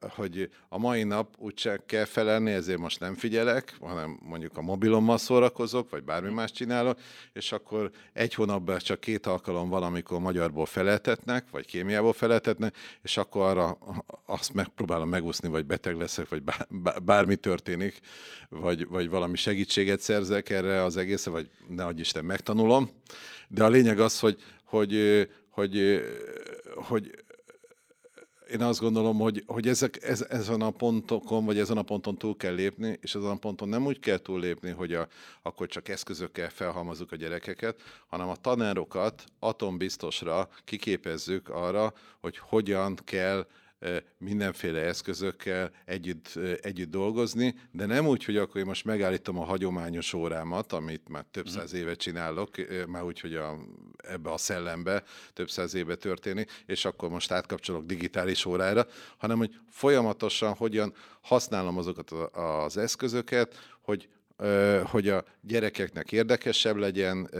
hogy 0.00 0.50
a 0.68 0.78
mai 0.78 1.02
nap 1.02 1.34
úgyse 1.38 1.82
kell 1.86 2.04
felelni, 2.04 2.50
ezért 2.50 2.78
most 2.78 3.00
nem 3.00 3.14
figyelek, 3.14 3.76
hanem 3.80 4.18
mondjuk 4.22 4.56
a 4.56 4.62
mobilommal 4.62 5.18
szórakozok, 5.18 5.90
vagy 5.90 6.02
bármi 6.02 6.32
más 6.32 6.52
csinálok, 6.52 6.98
és 7.32 7.52
akkor 7.52 7.90
egy 8.12 8.34
hónapban 8.34 8.78
csak 8.78 9.00
két 9.00 9.26
alkalom 9.26 9.68
valamikor 9.68 10.20
magyarból 10.20 10.66
feleltetnek, 10.66 11.50
vagy 11.50 11.66
kémiából 11.66 12.12
feleltetnek, 12.12 12.76
és 13.02 13.16
akkor 13.16 13.42
arra 13.46 13.78
azt 14.26 14.54
megpróbálom 14.54 15.08
megúszni, 15.08 15.48
vagy 15.48 15.66
beteg 15.66 15.96
leszek, 15.96 16.28
vagy 16.28 16.42
bármi 17.04 17.36
történik, 17.36 18.00
vagy, 18.48 18.86
vagy 18.88 19.08
valami 19.08 19.36
segítséget 19.36 20.00
szerzek 20.00 20.50
erre 20.50 20.82
az 20.82 20.96
egészre, 20.96 21.30
vagy 21.30 21.50
ne 21.68 21.84
adj 21.84 22.00
Isten, 22.00 22.24
megtanulom. 22.24 22.90
De 23.48 23.64
a 23.64 23.68
lényeg 23.68 24.00
az, 24.00 24.20
hogy, 24.20 24.42
hogy, 24.64 25.26
hogy, 25.50 26.02
hogy 26.74 27.24
én 28.50 28.62
azt 28.62 28.80
gondolom, 28.80 29.18
hogy, 29.18 29.42
hogy 29.46 29.68
ezek, 29.68 30.02
ez, 30.02 30.26
ezen 30.28 30.60
a 30.60 30.70
pontokon, 30.70 31.44
vagy 31.44 31.58
ezen 31.58 31.76
a 31.76 31.82
ponton 31.82 32.16
túl 32.16 32.36
kell 32.36 32.54
lépni, 32.54 32.98
és 33.00 33.14
ezen 33.14 33.30
a 33.30 33.36
ponton 33.36 33.68
nem 33.68 33.86
úgy 33.86 34.00
kell 34.00 34.18
túllépni, 34.18 34.70
hogy 34.70 34.94
a, 34.94 35.08
akkor 35.42 35.66
csak 35.66 35.88
eszközökkel 35.88 36.50
felhalmazunk 36.50 37.12
a 37.12 37.16
gyerekeket, 37.16 37.80
hanem 38.06 38.28
a 38.28 38.36
tanárokat 38.36 39.24
atombiztosra 39.38 40.48
kiképezzük 40.64 41.48
arra, 41.48 41.92
hogy 42.20 42.38
hogyan 42.38 42.98
kell 43.04 43.46
mindenféle 44.18 44.80
eszközökkel 44.80 45.70
együtt, 45.84 46.38
együtt 46.60 46.90
dolgozni, 46.90 47.54
de 47.70 47.86
nem 47.86 48.06
úgy, 48.06 48.24
hogy 48.24 48.36
akkor 48.36 48.60
én 48.60 48.66
most 48.66 48.84
megállítom 48.84 49.38
a 49.38 49.44
hagyományos 49.44 50.12
órámat, 50.12 50.72
amit 50.72 51.08
már 51.08 51.24
több 51.30 51.48
száz 51.48 51.72
éve 51.72 51.94
csinálok, 51.94 52.50
már 52.86 53.02
úgy, 53.02 53.20
hogy 53.20 53.34
a, 53.34 53.58
ebbe 53.96 54.32
a 54.32 54.38
szellembe 54.38 55.02
több 55.32 55.50
száz 55.50 55.74
éve 55.74 55.94
történik, 55.94 56.62
és 56.66 56.84
akkor 56.84 57.08
most 57.08 57.32
átkapcsolok 57.32 57.84
digitális 57.84 58.44
órára, 58.44 58.86
hanem 59.16 59.38
hogy 59.38 59.54
folyamatosan 59.70 60.54
hogyan 60.54 60.94
használom 61.20 61.78
azokat 61.78 62.10
az 62.32 62.76
eszközöket, 62.76 63.76
hogy 63.80 64.08
hogy 64.84 65.08
a 65.08 65.24
gyerekeknek 65.40 66.12
érdekesebb 66.12 66.76
legyen, 66.76 67.30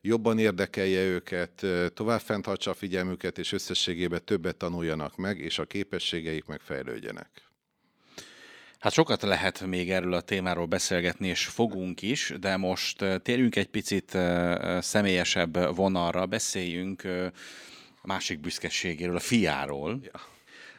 jobban 0.00 0.38
érdekelje 0.38 1.04
őket, 1.04 1.66
tovább 1.94 2.20
fenntartsa 2.20 2.70
a 2.70 2.74
figyelmüket, 2.74 3.38
és 3.38 3.52
összességében 3.52 4.24
többet 4.24 4.56
tanuljanak 4.56 5.16
meg, 5.16 5.38
és 5.38 5.58
a 5.58 5.64
képességeik 5.64 6.44
megfejlődjenek. 6.44 7.28
Hát 8.78 8.92
sokat 8.92 9.22
lehet 9.22 9.66
még 9.66 9.90
erről 9.90 10.12
a 10.12 10.20
témáról 10.20 10.66
beszélgetni, 10.66 11.28
és 11.28 11.46
fogunk 11.46 12.02
is, 12.02 12.32
de 12.40 12.56
most 12.56 13.04
térjünk 13.22 13.56
egy 13.56 13.68
picit 13.68 14.18
személyesebb 14.80 15.74
vonalra, 15.76 16.26
beszéljünk 16.26 17.04
a 18.02 18.06
másik 18.06 18.40
büszkeségéről, 18.40 19.16
a 19.16 19.20
fiáról. 19.20 20.00
Ja. 20.02 20.34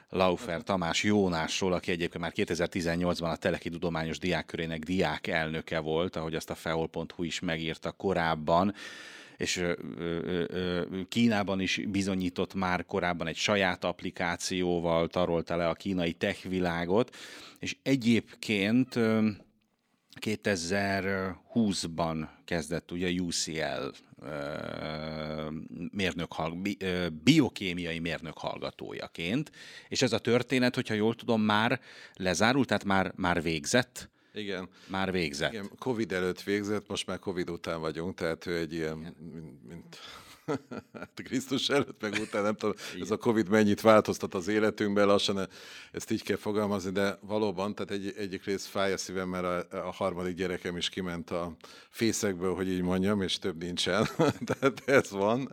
Laufer 0.10 0.64
Tamás 0.64 1.04
Jónásról, 1.04 1.74
aki 1.74 1.92
egyébként 1.92 2.24
már 2.24 2.34
2018-ban 2.36 3.32
a 3.32 3.36
Teleki 3.36 3.70
Tudományos 3.70 4.20
Diákkörének 4.20 4.84
diák 4.84 5.28
elnöke 5.28 5.80
volt, 5.80 6.16
ahogy 6.16 6.36
azt 6.36 6.50
a 6.50 6.56
feol.hu 6.56 7.24
is 7.24 7.40
megírta 7.40 7.92
korábban. 7.92 8.74
És 9.38 9.64
Kínában 11.10 11.60
is 11.60 11.82
bizonyított 11.88 12.54
már 12.54 12.86
korábban 12.86 13.28
egy 13.28 13.36
saját 13.36 13.84
applikációval, 13.84 15.08
tarolta 15.08 15.56
le 15.56 15.68
a 15.68 15.74
kínai 15.74 16.14
tech 16.14 16.50
világot, 16.50 17.16
és 17.60 17.78
egyébként 17.84 18.96
2020-ban 20.22 22.28
kezdett 22.46 22.92
ugye 22.92 23.22
UCL 23.22 23.92
mérnök, 25.92 26.36
biokémiai 27.24 28.00
mérnök 28.00 28.38
hallgatójaként, 28.38 29.52
és 29.88 30.02
ez 30.02 30.14
a 30.14 30.20
történet, 30.20 30.76
hogyha 30.76 30.94
jól 30.94 31.16
tudom, 31.16 31.42
már 31.42 31.80
lezárult, 32.14 32.68
tehát 32.68 32.84
már, 32.84 33.12
már 33.16 33.42
végzett? 33.42 34.10
Igen. 34.34 34.70
Már 34.88 35.12
végzett. 35.12 35.52
Igen, 35.52 35.70
Covid 35.80 36.12
előtt 36.12 36.44
végzett, 36.44 36.88
most 36.88 37.08
már 37.08 37.20
Covid 37.20 37.50
után 37.50 37.80
vagyunk, 37.80 38.16
tehát 38.16 38.46
ő 38.46 38.58
egy 38.58 38.74
ilyen, 38.74 38.98
mint, 38.98 39.16
mint 39.68 40.00
hát 40.94 41.22
Krisztus 41.24 41.70
előtt, 41.70 42.02
meg 42.02 42.14
után, 42.22 42.44
nem 42.44 42.56
tudom, 42.56 42.76
Igen. 42.90 43.02
ez 43.02 43.12
a 43.12 43.18
Covid 43.18 43.50
mennyit 43.50 43.82
változtat 43.82 44.34
az 44.34 44.48
életünkben, 44.48 45.08
lassan 45.08 45.48
ezt 45.92 46.12
így 46.12 46.24
kell 46.24 46.38
fogalmazni, 46.38 46.92
de 46.92 47.20
valóban, 47.22 47.76
tehát 47.76 47.92
egy, 47.92 48.14
egyik 48.18 48.44
rész 48.44 48.66
fáj 48.66 48.94
a 48.94 48.98
szívem, 48.98 49.30
mert 49.30 49.74
a, 49.74 49.88
a 49.88 49.92
harmadik 49.92 50.36
gyerekem 50.36 50.78
is 50.78 50.90
kiment 50.90 51.32
a 51.32 51.56
fészekből, 51.90 52.56
hogy 52.56 52.70
így 52.70 52.82
mondjam, 52.82 53.22
és 53.22 53.40
több 53.40 53.64
nincsen, 53.64 54.08
tehát 54.50 54.82
ez 54.86 55.12
van, 55.12 55.52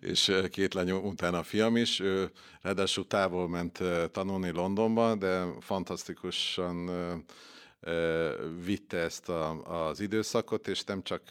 és 0.00 0.32
két 0.50 0.74
lány 0.74 0.90
utána 0.90 1.38
a 1.38 1.42
fiam 1.42 1.76
is, 1.76 2.00
ő 2.00 2.30
ráadásul 2.62 3.06
távol 3.06 3.48
ment 3.48 3.78
tanulni 4.12 4.50
Londonba, 4.50 5.14
de 5.14 5.44
fantasztikusan 5.60 6.90
vitte 8.64 8.96
ezt 8.96 9.28
a, 9.28 9.62
az 9.88 10.00
időszakot, 10.00 10.68
és 10.68 10.84
nem 10.84 11.02
csak, 11.02 11.22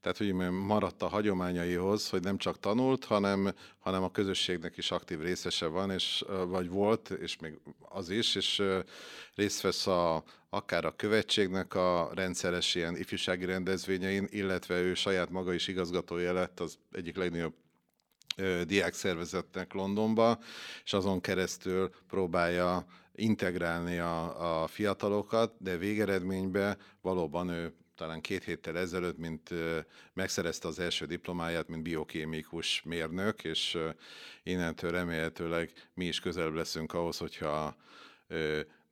tehát 0.00 0.16
hogy 0.16 0.32
maradt 0.50 1.02
a 1.02 1.08
hagyományaihoz, 1.08 2.08
hogy 2.08 2.22
nem 2.22 2.38
csak 2.38 2.58
tanult, 2.58 3.04
hanem, 3.04 3.54
hanem 3.78 4.02
a 4.02 4.10
közösségnek 4.10 4.76
is 4.76 4.90
aktív 4.90 5.20
részese 5.20 5.66
van, 5.66 5.90
és, 5.90 6.24
vagy 6.46 6.68
volt, 6.68 7.10
és 7.10 7.38
még 7.38 7.58
az 7.80 8.10
is, 8.10 8.34
és 8.34 8.62
részt 9.34 9.60
vesz 9.60 9.86
a, 9.86 10.22
akár 10.48 10.84
a 10.84 10.96
követségnek 10.96 11.74
a 11.74 12.10
rendszeres 12.14 12.74
ilyen 12.74 12.96
ifjúsági 12.96 13.44
rendezvényein, 13.44 14.26
illetve 14.30 14.80
ő 14.80 14.94
saját 14.94 15.30
maga 15.30 15.52
is 15.52 15.68
igazgatója 15.68 16.32
lett 16.32 16.60
az 16.60 16.78
egyik 16.92 17.16
legnagyobb 17.16 17.54
diák 18.66 18.94
szervezetnek 18.94 19.72
Londonba, 19.72 20.38
és 20.84 20.92
azon 20.92 21.20
keresztül 21.20 21.90
próbálja 22.08 22.86
integrálni 23.14 23.98
a, 23.98 24.62
a 24.62 24.66
fiatalokat, 24.66 25.54
de 25.58 25.76
végeredményben 25.76 26.78
valóban 27.00 27.48
ő 27.48 27.74
talán 27.96 28.20
két 28.20 28.44
héttel 28.44 28.78
ezelőtt, 28.78 29.18
mint 29.18 29.50
megszerezte 30.12 30.68
az 30.68 30.78
első 30.78 31.06
diplomáját, 31.06 31.68
mint 31.68 31.82
biokémikus 31.82 32.82
mérnök, 32.82 33.44
és 33.44 33.78
innentől 34.42 34.90
remélhetőleg 34.90 35.72
mi 35.94 36.04
is 36.04 36.20
közelebb 36.20 36.54
leszünk 36.54 36.92
ahhoz, 36.92 37.18
hogyha 37.18 37.76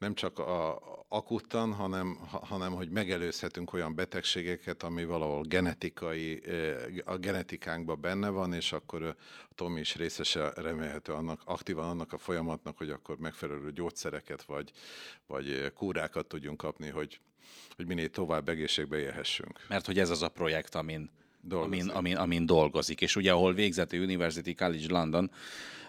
nem 0.03 0.15
csak 0.15 0.38
a, 0.38 0.81
akuttan, 1.09 1.73
hanem, 1.73 2.19
hanem 2.31 2.73
hogy 2.73 2.91
megelőzhetünk 2.91 3.73
olyan 3.73 3.95
betegségeket, 3.95 4.83
ami 4.83 5.05
valahol 5.05 5.43
genetikai, 5.43 6.43
a 7.05 7.17
genetikánkban 7.17 8.01
benne 8.01 8.29
van, 8.29 8.53
és 8.53 8.73
akkor 8.73 9.03
a 9.03 9.17
Tomi 9.55 9.81
is 9.81 9.97
részese 9.97 10.53
remélhető 10.55 11.12
annak, 11.12 11.41
aktívan 11.45 11.88
annak 11.88 12.12
a 12.12 12.19
folyamatnak, 12.19 12.77
hogy 12.77 12.91
akkor 12.91 13.17
megfelelő 13.19 13.73
gyógyszereket 13.73 14.43
vagy, 14.43 14.73
vagy 15.27 15.73
kúrákat 15.75 16.27
tudjunk 16.27 16.57
kapni, 16.57 16.88
hogy, 16.88 17.21
hogy 17.77 17.87
minél 17.87 18.11
tovább 18.11 18.49
egészségbe 18.49 18.99
élhessünk. 18.99 19.67
Mert 19.69 19.87
hogy 19.87 19.99
ez 19.99 20.11
az 20.11 20.23
a 20.23 20.29
projekt, 20.29 20.75
amin, 20.75 21.11
amin, 21.51 21.88
amin, 21.88 22.17
amin 22.17 22.47
dolgozik, 22.47 23.01
és 23.01 23.17
ugye 23.17 23.33
ahol 23.33 23.55
végzett 23.55 23.93
a 23.93 23.97
University 23.97 24.55
College 24.55 24.87
London, 24.88 25.31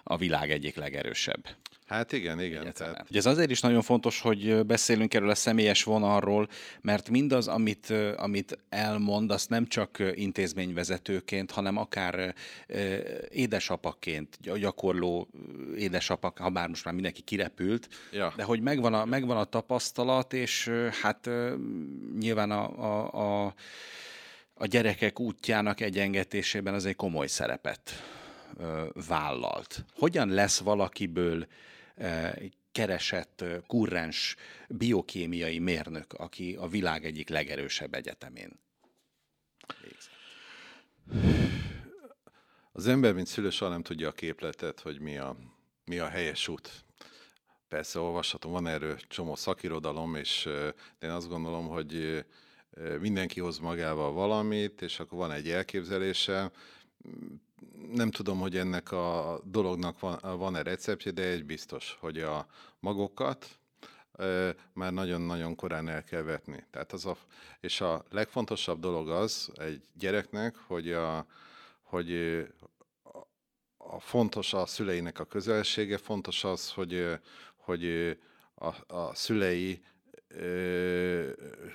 a 0.03 0.17
világ 0.17 0.51
egyik 0.51 0.75
legerősebb. 0.75 1.47
Hát 1.93 2.11
igen, 2.11 2.39
igen. 2.39 2.73
Tehát... 2.73 3.05
Ugye 3.09 3.19
ez 3.19 3.25
azért 3.25 3.49
is 3.49 3.59
nagyon 3.61 3.81
fontos, 3.81 4.21
hogy 4.21 4.65
beszélünk 4.65 5.13
erről 5.13 5.29
a 5.29 5.35
személyes 5.35 5.83
vonalról, 5.83 6.47
mert 6.81 7.09
mindaz, 7.09 7.47
amit, 7.47 7.93
amit 8.15 8.57
elmond, 8.69 9.31
azt 9.31 9.49
nem 9.49 9.67
csak 9.67 9.97
intézményvezetőként, 10.13 11.51
hanem 11.51 11.77
akár 11.77 12.33
édesapaként, 13.29 14.37
gyakorló 14.59 15.27
édesapak, 15.77 16.37
ha 16.37 16.49
bár 16.49 16.67
most 16.67 16.85
már 16.85 16.93
mindenki 16.93 17.21
kirepült, 17.21 17.87
ja. 18.11 18.33
de 18.35 18.43
hogy 18.43 18.61
megvan 18.61 18.93
a, 18.93 19.05
megvan 19.05 19.37
a 19.37 19.43
tapasztalat, 19.43 20.33
és 20.33 20.71
hát 21.01 21.29
nyilván 22.19 22.51
a, 22.51 22.83
a, 22.83 23.45
a, 23.45 23.53
a 24.53 24.65
gyerekek 24.65 25.19
útjának 25.19 25.79
egyengetésében 25.81 26.73
az 26.73 26.85
egy 26.85 26.95
komoly 26.95 27.27
szerepet 27.27 27.91
vállalt. 29.07 29.85
Hogyan 29.95 30.29
lesz 30.29 30.59
valakiből 30.59 31.47
keresett 32.71 33.43
kurrens 33.67 34.35
biokémiai 34.69 35.59
mérnök, 35.59 36.13
aki 36.13 36.55
a 36.55 36.67
világ 36.67 37.05
egyik 37.05 37.29
legerősebb 37.29 37.93
egyetemén 37.93 38.59
végzett. 39.81 40.11
Az 42.71 42.87
ember, 42.87 43.13
mint 43.13 43.27
szülő, 43.27 43.49
soha 43.49 43.71
nem 43.71 43.83
tudja 43.83 44.07
a 44.07 44.11
képletet, 44.11 44.79
hogy 44.79 44.99
mi 44.99 45.17
a, 45.17 45.35
mi 45.85 45.99
a 45.99 46.07
helyes 46.07 46.47
út. 46.47 46.83
Persze 47.67 47.99
olvashatom, 47.99 48.51
van 48.51 48.67
erről 48.67 48.97
csomó 49.07 49.35
szakirodalom, 49.35 50.15
és 50.15 50.49
én 50.99 51.09
azt 51.09 51.29
gondolom, 51.29 51.67
hogy 51.67 52.25
mindenki 52.99 53.39
hoz 53.39 53.59
magával 53.59 54.11
valamit, 54.11 54.81
és 54.81 54.99
akkor 54.99 55.17
van 55.17 55.31
egy 55.31 55.49
elképzelése 55.49 56.51
nem 57.91 58.11
tudom, 58.11 58.39
hogy 58.39 58.57
ennek 58.57 58.91
a 58.91 59.39
dolognak 59.43 59.99
van, 59.99 60.19
van-e 60.37 60.63
receptje, 60.63 61.11
de 61.11 61.23
egy 61.23 61.45
biztos, 61.45 61.97
hogy 61.99 62.19
a 62.19 62.47
magokat 62.79 63.59
már 64.73 64.93
nagyon-nagyon 64.93 65.55
korán 65.55 65.89
el 65.89 66.03
kell 66.03 66.21
vetni. 66.21 66.65
Tehát 66.71 66.91
az 66.91 67.05
a, 67.05 67.17
és 67.59 67.81
a 67.81 68.03
legfontosabb 68.09 68.79
dolog 68.79 69.09
az 69.09 69.51
egy 69.55 69.81
gyereknek, 69.93 70.55
hogy, 70.55 70.91
a, 70.91 71.25
hogy 71.81 72.11
a, 73.03 73.17
a 73.77 73.99
fontos 73.99 74.53
a 74.53 74.65
szüleinek 74.65 75.19
a 75.19 75.25
közelsége, 75.25 75.97
fontos 75.97 76.43
az, 76.43 76.71
hogy, 76.71 77.19
hogy 77.55 78.17
a, 78.55 78.95
a 78.95 79.15
szülei 79.15 79.83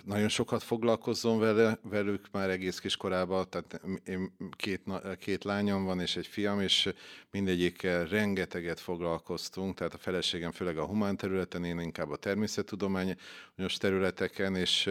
nagyon 0.05 0.29
sokat 0.29 0.63
foglalkozzon 0.63 1.39
vele, 1.39 1.79
velük 1.83 2.27
már 2.33 2.51
egész 2.51 2.79
kiskorában, 2.79 3.51
tehát 3.51 3.81
én 4.05 4.33
két, 4.57 4.83
két 5.19 5.45
lányom 5.45 5.85
van 5.85 6.01
és 6.01 6.17
egy 6.17 6.27
fiam, 6.27 6.61
és 6.61 6.93
mindegyikkel 7.31 8.07
rengeteget 8.07 8.81
foglalkoztunk, 8.81 9.75
tehát 9.75 9.95
a 9.95 9.99
feleségem 9.99 10.53
főleg 10.53 10.79
a 10.79 10.87
humán 10.87 11.17
területen, 11.17 11.65
én 11.65 11.79
inkább 11.81 12.11
a 12.11 12.17
természettudományos 12.17 13.77
területeken, 13.79 14.57
és 14.57 14.91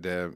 de 0.00 0.28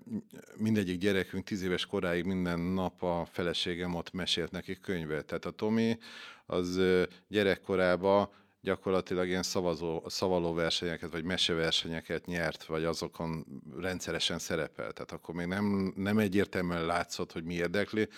mindegyik 0.57 0.99
gyerekünk 0.99 1.45
tíz 1.45 1.63
éves 1.63 1.87
koráig 1.87 2.25
minden 2.25 2.61
nap 2.61 3.03
a 3.03 3.27
feleségem 3.31 3.95
ott 3.95 4.13
mesélt 4.13 4.51
nekik 4.51 4.81
könyvet. 4.81 5.27
Tehát 5.27 5.45
a 5.45 5.51
Tomi 5.51 5.99
az 6.47 6.81
gyerekkorában 7.29 8.29
gyakorlatilag 8.67 9.29
ilyen 9.29 9.43
szavazó, 9.43 10.03
szavaló 10.07 10.55
versenyeket, 10.55 11.11
vagy 11.11 11.25
meseversenyeket 11.25 12.27
nyert, 12.27 12.65
vagy 12.65 12.85
azokon 12.85 13.47
rendszeresen 13.79 14.39
szerepel. 14.39 14.93
Tehát 14.93 15.13
akkor 15.13 15.35
még 15.35 15.47
nem, 15.47 15.93
nem 15.97 16.19
egyértelműen 16.19 16.87
látszott, 16.87 17.33
hogy 17.33 17.45
mi 17.45 17.55
érdekli, 17.55 18.09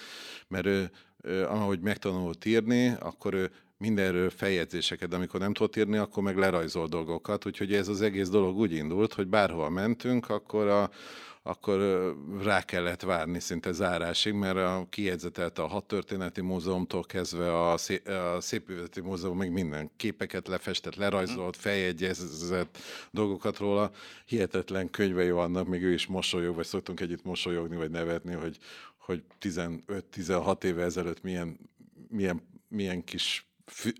mert 0.48 0.66
ő, 0.66 0.90
ő 1.22 1.44
ahogy 1.44 1.80
megtanult 1.80 2.44
írni, 2.44 2.94
akkor 3.00 3.34
ő 3.34 3.50
mindenről 3.78 4.30
feljegyzéseket, 4.30 5.08
de 5.08 5.16
amikor 5.16 5.40
nem 5.40 5.52
tudott 5.52 5.76
írni, 5.76 5.96
akkor 5.96 6.22
meg 6.22 6.36
lerajzol 6.36 6.86
dolgokat, 6.86 7.46
úgyhogy 7.46 7.74
ez 7.74 7.88
az 7.88 8.02
egész 8.02 8.28
dolog 8.28 8.56
úgy 8.56 8.72
indult, 8.72 9.14
hogy 9.14 9.26
bárhol 9.26 9.70
mentünk, 9.70 10.30
akkor 10.30 10.66
a, 10.66 10.90
akkor 11.48 11.80
rá 12.42 12.62
kellett 12.62 13.02
várni 13.02 13.40
szinte 13.40 13.72
zárásig, 13.72 14.32
mert 14.32 14.56
a 14.56 14.86
kiegyzetelt 14.90 15.58
a 15.58 15.66
hat 15.66 15.84
történeti 15.84 16.40
múzeumtól 16.40 17.02
kezdve 17.04 17.70
a, 17.70 17.76
szé- 17.76 18.08
a 18.08 18.40
Szépművészeti 18.40 19.00
Múzeum 19.00 19.36
még 19.36 19.50
minden 19.50 19.90
képeket 19.96 20.48
lefestett, 20.48 20.94
lerajzolt, 20.94 21.56
feljegyezett 21.56 22.78
dolgokat 23.10 23.58
róla. 23.58 23.90
Hihetetlen 24.24 24.90
könyvei 24.90 25.30
vannak, 25.30 25.66
még 25.66 25.82
ő 25.82 25.92
is 25.92 26.06
mosolyog, 26.06 26.54
vagy 26.54 26.66
szoktunk 26.66 27.00
együtt 27.00 27.24
mosolyogni, 27.24 27.76
vagy 27.76 27.90
nevetni, 27.90 28.34
hogy, 28.34 28.58
hogy 28.98 29.22
15-16 29.40 30.64
éve 30.64 30.82
ezelőtt 30.82 31.22
milyen, 31.22 31.58
milyen, 32.08 32.42
milyen 32.68 33.04
kis 33.04 33.47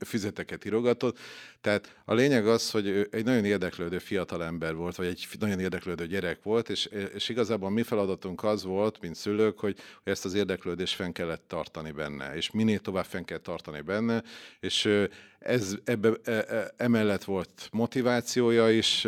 füzeteket 0.06 0.64
írogatott. 0.64 1.18
Tehát 1.60 1.96
a 2.04 2.14
lényeg 2.14 2.46
az, 2.46 2.70
hogy 2.70 2.86
ő 2.86 3.08
egy 3.10 3.24
nagyon 3.24 3.44
érdeklődő 3.44 3.98
fiatalember 3.98 4.74
volt, 4.74 4.96
vagy 4.96 5.06
egy 5.06 5.26
nagyon 5.38 5.60
érdeklődő 5.60 6.06
gyerek 6.06 6.42
volt, 6.42 6.68
és, 6.68 6.88
és 7.14 7.28
igazából 7.28 7.70
mi 7.70 7.82
feladatunk 7.82 8.44
az 8.44 8.64
volt, 8.64 9.00
mint 9.00 9.14
szülők, 9.14 9.58
hogy 9.58 9.78
ezt 10.04 10.24
az 10.24 10.34
érdeklődést 10.34 10.94
fenn 10.94 11.12
kellett 11.12 11.44
tartani 11.48 11.90
benne, 11.90 12.34
és 12.34 12.50
minél 12.50 12.78
tovább 12.78 13.04
fenn 13.04 13.24
kell 13.24 13.38
tartani 13.38 13.80
benne, 13.80 14.22
és 14.60 15.08
ez 15.38 15.74
ebbe, 15.84 16.12
e, 16.24 16.32
e, 16.32 16.72
emellett 16.76 17.24
volt 17.24 17.68
motivációja 17.72 18.70
is, 18.70 19.02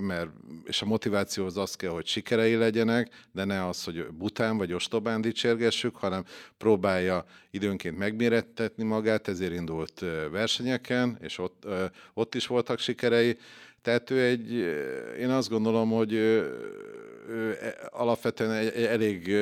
mert, 0.00 0.28
és 0.64 0.82
a 0.82 0.86
motiváció 0.86 1.44
az 1.44 1.56
az 1.56 1.76
kell, 1.76 1.90
hogy 1.90 2.06
sikerei 2.06 2.54
legyenek, 2.54 3.10
de 3.32 3.44
ne 3.44 3.66
az, 3.66 3.84
hogy 3.84 4.06
bután 4.06 4.56
vagy 4.56 4.72
ostobán 4.72 5.20
dicsérgessük, 5.20 5.96
hanem 5.96 6.24
próbálja 6.58 7.24
időnként 7.50 7.98
megmérettetni 7.98 8.84
magát, 8.84 9.28
ezért 9.28 9.54
indult 9.54 10.04
versenyeken, 10.30 11.18
és 11.20 11.38
ott, 11.38 11.66
ott 12.14 12.34
is 12.34 12.46
voltak 12.46 12.78
sikerei. 12.78 13.38
Tehát 13.82 14.10
ő 14.10 14.20
egy, 14.20 14.52
én 15.18 15.30
azt 15.30 15.48
gondolom, 15.48 15.90
hogy 15.90 16.12
ő 16.12 17.58
alapvetően 17.90 18.50
egy, 18.50 18.84
elég 18.84 19.36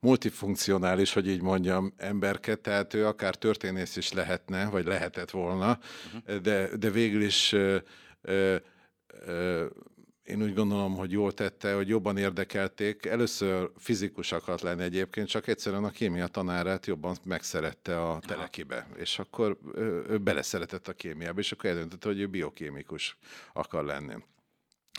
multifunkcionális, 0.00 1.12
hogy 1.12 1.28
így 1.28 1.42
mondjam, 1.42 1.92
emberke, 1.96 2.54
tehát 2.54 2.94
ő 2.94 3.06
akár 3.06 3.34
történész 3.34 3.96
is 3.96 4.12
lehetne, 4.12 4.68
vagy 4.68 4.86
lehetett 4.86 5.30
volna, 5.30 5.78
uh-huh. 6.14 6.36
de, 6.36 6.76
de 6.76 6.90
végül 6.90 7.22
is 7.22 7.52
ö, 7.52 7.76
ö, 8.20 8.56
ö, 9.26 9.66
én 10.28 10.42
úgy 10.42 10.54
gondolom, 10.54 10.96
hogy 10.96 11.10
jól 11.10 11.32
tette, 11.32 11.74
hogy 11.74 11.88
jobban 11.88 12.16
érdekelték. 12.16 13.06
Először 13.06 13.70
fizikus 13.76 14.32
akart 14.32 14.62
lenni 14.62 14.82
egyébként, 14.82 15.28
csak 15.28 15.46
egyszerűen 15.46 15.84
a 15.84 15.90
kémia 15.90 16.26
tanárát 16.26 16.86
jobban 16.86 17.16
megszerette 17.24 18.02
a 18.02 18.18
telekibe, 18.26 18.86
és 18.96 19.18
akkor 19.18 19.58
ő 20.08 20.18
beleszeretett 20.18 20.88
a 20.88 20.92
kémiába, 20.92 21.40
és 21.40 21.52
akkor 21.52 21.70
eldöntötte, 21.70 22.08
hogy 22.08 22.20
ő 22.20 22.26
biokémikus 22.26 23.16
akar 23.52 23.84
lenni. 23.84 24.14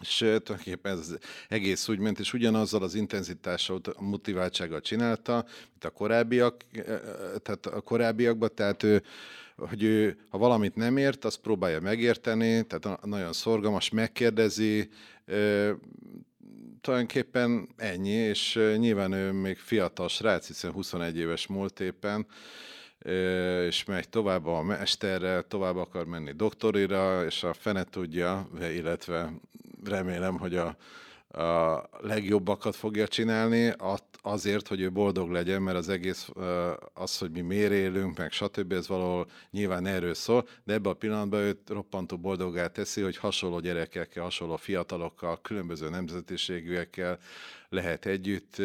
És 0.02 0.18
tulajdonképpen 0.18 0.98
ez 0.98 1.16
egész 1.48 1.88
úgy 1.88 2.00
ment, 2.00 2.20
és 2.20 2.34
ugyanazzal 2.34 2.84
az 2.84 2.96
intenzitással, 2.96 3.82
a 3.96 4.04
motiváltsággal 4.04 4.82
csinálta, 4.82 5.46
mint 5.70 5.84
a 5.84 5.90
korábbiak, 5.90 6.64
tehát 7.42 7.66
a 7.66 7.82
korábbiakban, 7.82 8.50
tehát 8.56 8.84
ő, 8.84 9.04
hogy 9.56 9.84
ő, 9.84 10.18
ha 10.30 10.38
valamit 10.38 10.76
nem 10.76 10.98
ért, 10.98 11.26
azt 11.26 11.40
próbálja 11.40 11.80
megérteni, 11.80 12.66
tehát 12.66 13.06
nagyon 13.06 13.34
szorgalmas, 13.34 13.90
megkérdezi, 13.90 14.90
tulajdonképpen 16.82 17.70
ennyi, 17.78 18.10
és 18.10 18.60
nyilván 18.78 19.12
ő 19.12 19.32
még 19.32 19.58
fiatal 19.58 20.08
srác, 20.08 20.48
hiszen 20.48 20.72
21 20.72 21.18
éves 21.18 21.48
múlt 21.48 21.80
éppen, 21.80 22.28
és 23.68 23.84
megy 23.84 24.10
tovább 24.10 24.46
a 24.46 24.62
mesterre, 24.62 25.42
tovább 25.42 25.76
akar 25.76 26.06
menni 26.06 26.32
doktorira, 26.32 27.26
és 27.26 27.44
a 27.44 27.54
fene 27.54 27.84
tudja, 27.84 28.50
illetve 28.60 29.34
remélem, 29.84 30.38
hogy 30.38 30.56
a, 30.56 30.78
a 31.42 31.90
legjobbakat 32.02 32.76
fogja 32.76 33.08
csinálni, 33.08 33.74
azért, 34.22 34.68
hogy 34.68 34.82
ő 34.82 34.92
boldog 34.92 35.32
legyen, 35.32 35.62
mert 35.62 35.78
az 35.78 35.90
egész 35.90 36.30
az, 36.94 37.18
hogy 37.18 37.32
mi 37.32 37.42
miért 37.42 37.72
élünk, 37.72 38.18
meg 38.18 38.32
stb. 38.32 38.72
ez 38.72 38.88
valahol 38.88 39.28
nyilván 39.52 39.86
erről 39.86 40.14
szól, 40.14 40.48
de 40.64 40.74
ebben 40.74 40.92
a 40.92 40.96
pillanatban 40.96 41.40
őt 41.40 41.70
roppantó 41.70 42.18
boldogá 42.18 42.68
teszi, 42.68 43.02
hogy 43.02 43.18
hasonló 43.18 43.60
gyerekekkel, 43.60 44.24
hasonló 44.24 44.56
fiatalokkal, 44.56 45.42
különböző 45.42 45.90
nemzetiségűekkel 45.90 47.20
lehet 47.70 48.06
együtt. 48.06 48.56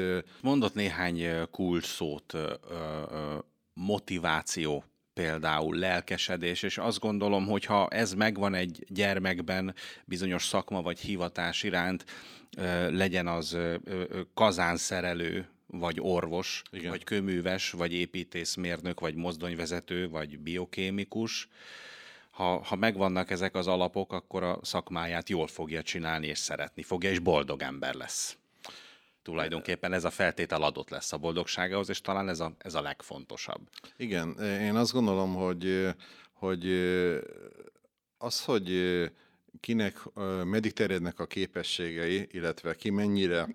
Mondott 0.40 0.74
néhány 0.74 1.48
kulcs 1.50 1.86
szót, 1.86 2.34
motiváció 3.74 4.84
például 5.14 5.76
lelkesedés, 5.76 6.62
és 6.62 6.78
azt 6.78 6.98
gondolom, 6.98 7.46
hogy 7.46 7.64
ha 7.64 7.88
ez 7.88 8.12
megvan 8.12 8.54
egy 8.54 8.84
gyermekben 8.88 9.74
bizonyos 10.04 10.44
szakma 10.44 10.82
vagy 10.82 11.00
hivatás 11.00 11.62
iránt, 11.62 12.04
legyen 12.90 13.26
az 13.26 13.58
kazánszerelő, 14.34 15.48
vagy 15.66 15.96
orvos, 16.00 16.62
Igen. 16.70 16.90
vagy 16.90 17.04
kőműves, 17.04 17.70
vagy 17.70 17.92
építészmérnök, 17.92 19.00
vagy 19.00 19.14
mozdonyvezető, 19.14 20.08
vagy 20.08 20.38
biokémikus, 20.38 21.48
ha, 22.30 22.62
ha 22.64 22.76
megvannak 22.76 23.30
ezek 23.30 23.54
az 23.54 23.66
alapok, 23.66 24.12
akkor 24.12 24.42
a 24.42 24.58
szakmáját 24.62 25.28
jól 25.28 25.46
fogja 25.46 25.82
csinálni, 25.82 26.26
és 26.26 26.38
szeretni 26.38 26.82
fogja, 26.82 27.10
és 27.10 27.18
boldog 27.18 27.62
ember 27.62 27.94
lesz 27.94 28.38
tulajdonképpen 29.24 29.92
ez 29.92 30.04
a 30.04 30.10
feltétel 30.10 30.62
adott 30.62 30.90
lesz 30.90 31.12
a 31.12 31.18
boldogságához, 31.18 31.88
és 31.88 32.00
talán 32.00 32.28
ez 32.28 32.40
a, 32.40 32.52
ez 32.58 32.74
a 32.74 32.82
legfontosabb. 32.82 33.60
Igen, 33.96 34.38
én 34.40 34.76
azt 34.76 34.92
gondolom, 34.92 35.34
hogy, 35.34 35.88
hogy 36.32 36.66
az, 38.18 38.44
hogy 38.44 38.70
kinek 39.60 39.98
meddig 40.44 40.72
terjednek 40.72 41.18
a 41.18 41.26
képességei, 41.26 42.26
illetve 42.30 42.74
ki 42.74 42.90
mennyire 42.90 43.48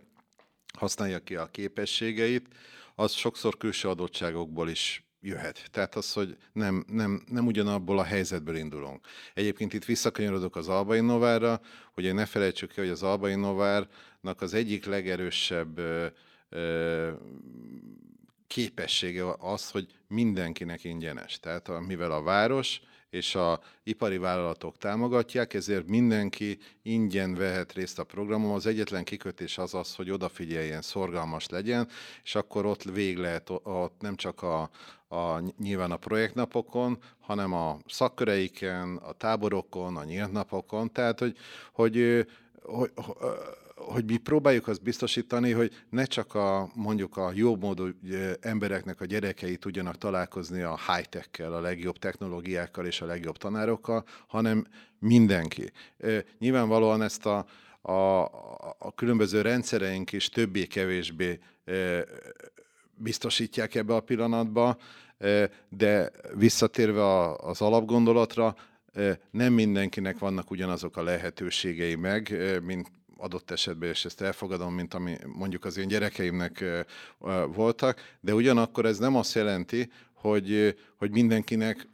használja 0.73 1.19
ki 1.19 1.35
a 1.35 1.45
képességeit, 1.45 2.47
az 2.95 3.11
sokszor 3.11 3.57
külső 3.57 3.89
adottságokból 3.89 4.69
is 4.69 5.03
jöhet. 5.21 5.69
Tehát 5.71 5.95
az, 5.95 6.13
hogy 6.13 6.37
nem, 6.53 6.85
nem, 6.87 7.23
nem 7.27 7.45
ugyanabból 7.45 7.99
a 7.99 8.03
helyzetből 8.03 8.55
indulunk. 8.55 9.07
Egyébként 9.33 9.73
itt 9.73 9.85
visszakanyarodok 9.85 10.55
az 10.55 10.67
Albai 10.67 10.99
Novára, 10.99 11.61
hogy 11.93 12.13
ne 12.13 12.25
felejtsük 12.25 12.71
ki, 12.71 12.79
hogy 12.79 12.89
az 12.89 13.03
Albai 13.03 13.35
Novárnak 13.35 14.41
az 14.41 14.53
egyik 14.53 14.85
legerősebb 14.85 15.77
ö, 15.77 16.05
ö, 16.49 17.11
képessége 18.47 19.23
az, 19.37 19.71
hogy 19.71 19.87
mindenkinek 20.07 20.83
ingyenes. 20.83 21.39
Tehát 21.39 21.79
mivel 21.87 22.11
a 22.11 22.21
város 22.21 22.81
és 23.09 23.35
a 23.35 23.59
ipari 23.83 24.17
vállalatok 24.17 24.77
támogatják, 24.77 25.53
ezért 25.53 25.87
mindenki 25.87 26.59
ingyen 26.81 27.35
vehet 27.35 27.73
részt 27.73 27.99
a 27.99 28.03
programon. 28.03 28.55
Az 28.55 28.65
egyetlen 28.65 29.03
kikötés 29.03 29.57
az 29.57 29.73
az, 29.73 29.95
hogy 29.95 30.11
odafigyeljen, 30.11 30.81
szorgalmas 30.81 31.47
legyen, 31.47 31.87
és 32.23 32.35
akkor 32.35 32.65
ott 32.65 32.83
vég 32.83 33.17
lehet 33.17 33.49
ott 33.63 34.01
nem 34.01 34.15
csak 34.15 34.41
a, 34.41 34.69
a, 35.07 35.39
nyilván 35.57 35.91
a 35.91 35.97
projektnapokon, 35.97 36.97
hanem 37.19 37.53
a 37.53 37.77
szakköreiken, 37.87 38.95
a 38.95 39.11
táborokon, 39.11 39.97
a 39.97 40.03
nyílt 40.03 40.31
napokon, 40.31 40.91
tehát 40.91 41.19
hogy, 41.19 41.37
hogy, 41.71 42.25
hogy, 42.61 42.91
hogy 42.95 43.15
mi 44.05 44.17
próbáljuk 44.17 44.67
azt 44.67 44.81
biztosítani, 44.81 45.51
hogy 45.51 45.83
ne 45.89 46.05
csak 46.05 46.35
a 46.35 46.69
mondjuk 46.75 47.17
a 47.17 47.31
módú 47.59 47.87
embereknek 48.39 49.01
a 49.01 49.05
gyerekei 49.05 49.57
tudjanak 49.57 49.97
találkozni 49.97 50.61
a 50.61 50.79
high-tech-kel, 50.87 51.53
a 51.53 51.59
legjobb 51.59 51.97
technológiákkal 51.97 52.85
és 52.85 53.01
a 53.01 53.05
legjobb 53.05 53.37
tanárokkal, 53.37 54.05
hanem 54.27 54.65
mindenki. 54.99 55.71
Nyilvánvalóan 56.39 57.01
ezt 57.01 57.25
a, 57.25 57.45
a, 57.81 58.23
a 58.77 58.93
különböző 58.95 59.41
rendszereink 59.41 60.11
is 60.11 60.29
többé-kevésbé 60.29 61.39
biztosítják 62.95 63.75
ebbe 63.75 63.95
a 63.95 63.99
pillanatba, 63.99 64.77
de 65.69 66.11
visszatérve 66.35 67.31
az 67.31 67.61
alapgondolatra, 67.61 68.55
nem 69.31 69.53
mindenkinek 69.53 70.17
vannak 70.17 70.51
ugyanazok 70.51 70.97
a 70.97 71.03
lehetőségei 71.03 71.95
meg, 71.95 72.37
mint 72.63 72.91
adott 73.19 73.51
esetben, 73.51 73.89
és 73.89 74.05
ezt 74.05 74.21
elfogadom, 74.21 74.73
mint 74.73 74.93
ami 74.93 75.17
mondjuk 75.25 75.65
az 75.65 75.77
én 75.77 75.87
gyerekeimnek 75.87 76.63
voltak, 77.53 78.17
de 78.19 78.33
ugyanakkor 78.33 78.85
ez 78.85 78.97
nem 78.97 79.15
azt 79.15 79.33
jelenti, 79.33 79.91
hogy, 80.13 80.77
hogy 80.97 81.11
mindenkinek 81.11 81.87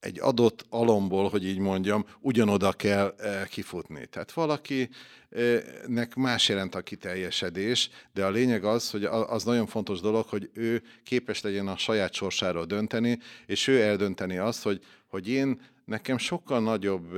egy 0.00 0.20
adott 0.20 0.64
alomból, 0.68 1.28
hogy 1.28 1.46
így 1.46 1.58
mondjam, 1.58 2.06
ugyanoda 2.20 2.72
kell 2.72 3.14
kifutni. 3.50 4.06
Tehát 4.06 4.32
valakinek 4.32 6.14
más 6.16 6.48
jelent 6.48 6.74
a 6.74 6.80
kiteljesedés, 6.80 7.90
de 8.12 8.24
a 8.24 8.30
lényeg 8.30 8.64
az, 8.64 8.90
hogy 8.90 9.04
az 9.04 9.44
nagyon 9.44 9.66
fontos 9.66 10.00
dolog, 10.00 10.26
hogy 10.26 10.50
ő 10.54 10.82
képes 11.04 11.40
legyen 11.40 11.68
a 11.68 11.76
saját 11.76 12.12
sorsáról 12.12 12.64
dönteni, 12.64 13.18
és 13.46 13.66
ő 13.66 13.82
eldönteni 13.82 14.38
azt, 14.38 14.62
hogy, 14.62 14.84
hogy 15.06 15.28
én 15.28 15.60
nekem 15.84 16.18
sokkal 16.18 16.60
nagyobb 16.60 17.12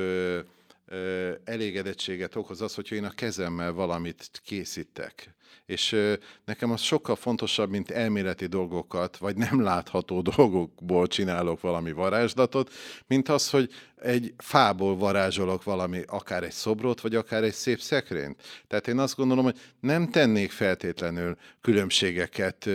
elégedettséget 1.44 2.35
okoz 2.37 2.61
az, 2.61 2.75
hogyha 2.75 2.94
én 2.94 3.05
a 3.05 3.11
kezemmel 3.11 3.73
valamit 3.73 4.40
készítek. 4.44 5.35
És 5.66 5.97
nekem 6.44 6.70
az 6.70 6.81
sokkal 6.81 7.16
fontosabb, 7.16 7.70
mint 7.70 7.90
elméleti 7.90 8.47
dolgokat, 8.47 9.16
vagy 9.16 9.37
nem 9.37 9.62
látható 9.62 10.20
dolgokból 10.37 11.07
csinálok 11.07 11.61
valami 11.61 11.92
varázslatot, 11.92 12.73
mint 13.07 13.29
az, 13.29 13.51
hogy 13.51 13.70
egy 13.97 14.35
fából 14.37 14.97
varázsolok 14.97 15.62
valami, 15.62 16.03
akár 16.07 16.42
egy 16.42 16.53
szobrot, 16.53 17.01
vagy 17.01 17.14
akár 17.14 17.42
egy 17.42 17.53
szép 17.53 17.81
szekrényt. 17.81 18.42
Tehát 18.66 18.88
én 18.88 18.99
azt 18.99 19.16
gondolom, 19.16 19.44
hogy 19.44 19.59
nem 19.81 20.11
tennék 20.11 20.51
feltétlenül 20.51 21.37
különbségeket 21.61 22.68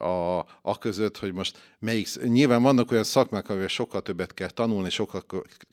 a, 0.00 0.38
a 0.62 0.78
között, 0.78 1.18
hogy 1.18 1.32
most 1.32 1.58
melyik, 1.78 2.08
nyilván 2.22 2.62
vannak 2.62 2.90
olyan 2.90 3.04
szakmák, 3.04 3.48
amivel 3.48 3.68
sokkal 3.68 4.02
többet 4.02 4.34
kell 4.34 4.50
tanulni, 4.50 4.90
sokkal 4.90 5.24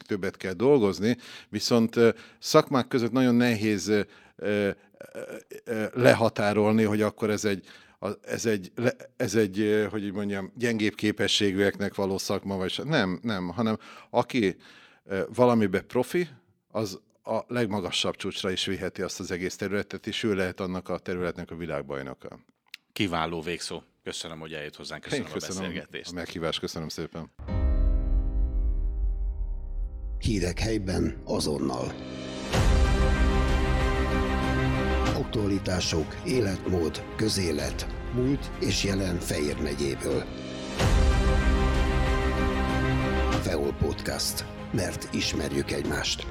többet 0.08 0.38
kell 0.38 0.54
dolgozni, 0.54 1.18
viszont 1.50 1.96
szakmák 2.40 2.88
között 2.88 3.12
nagyon 3.12 3.36
nehéz 3.36 3.92
lehatárolni, 5.94 6.84
hogy 6.84 7.02
akkor 7.02 7.30
ez 7.30 7.46
egy 7.46 7.66
ez 8.22 8.46
egy, 8.46 8.72
ez 9.18 9.36
egy, 9.36 9.88
hogy 9.90 10.04
így 10.04 10.14
mondjam, 10.14 10.52
gyengébb 10.56 10.96
képességűeknek 10.96 11.96
való 11.96 12.18
szakma, 12.18 12.58
vagy 12.58 12.82
nem, 12.84 13.20
nem, 13.22 13.48
hanem 13.48 13.78
aki 14.10 14.56
valamibe 15.34 15.82
profi, 15.82 16.28
az 16.72 17.00
a 17.24 17.44
legmagasabb 17.48 18.16
csúcsra 18.16 18.52
is 18.52 18.66
viheti 18.66 19.02
azt 19.02 19.20
az 19.20 19.32
egész 19.32 19.56
területet, 19.56 20.08
és 20.08 20.24
ő 20.24 20.36
lehet 20.36 20.60
annak 20.60 20.90
a 20.90 20.98
területnek 20.98 21.52
a 21.52 21.56
világbajnoka. 21.56 22.40
Kiváló 22.94 23.42
végszó. 23.42 23.82
Köszönöm, 24.08 24.40
hogy 24.40 24.54
eljött 24.54 24.76
hozzánk, 24.76 25.02
köszönöm, 25.02 25.26
Én 25.26 25.32
köszönöm 25.34 25.58
a 25.58 25.62
beszélgetést. 25.62 26.12
A 26.12 26.14
meghívást, 26.14 26.60
köszönöm 26.60 26.88
szépen. 26.88 27.32
Hírek 30.20 30.60
helyben 30.60 31.22
azonnal. 31.26 31.94
Aktualitások, 35.16 36.16
életmód, 36.26 37.04
közélet, 37.16 37.88
múlt 38.14 38.52
és 38.60 38.84
jelen 38.84 39.20
Fejér 39.20 39.62
megyéből. 39.62 40.24
Feol 43.42 43.74
Podcast. 43.74 44.46
Mert 44.72 45.14
ismerjük 45.14 45.72
egymást. 45.72 46.28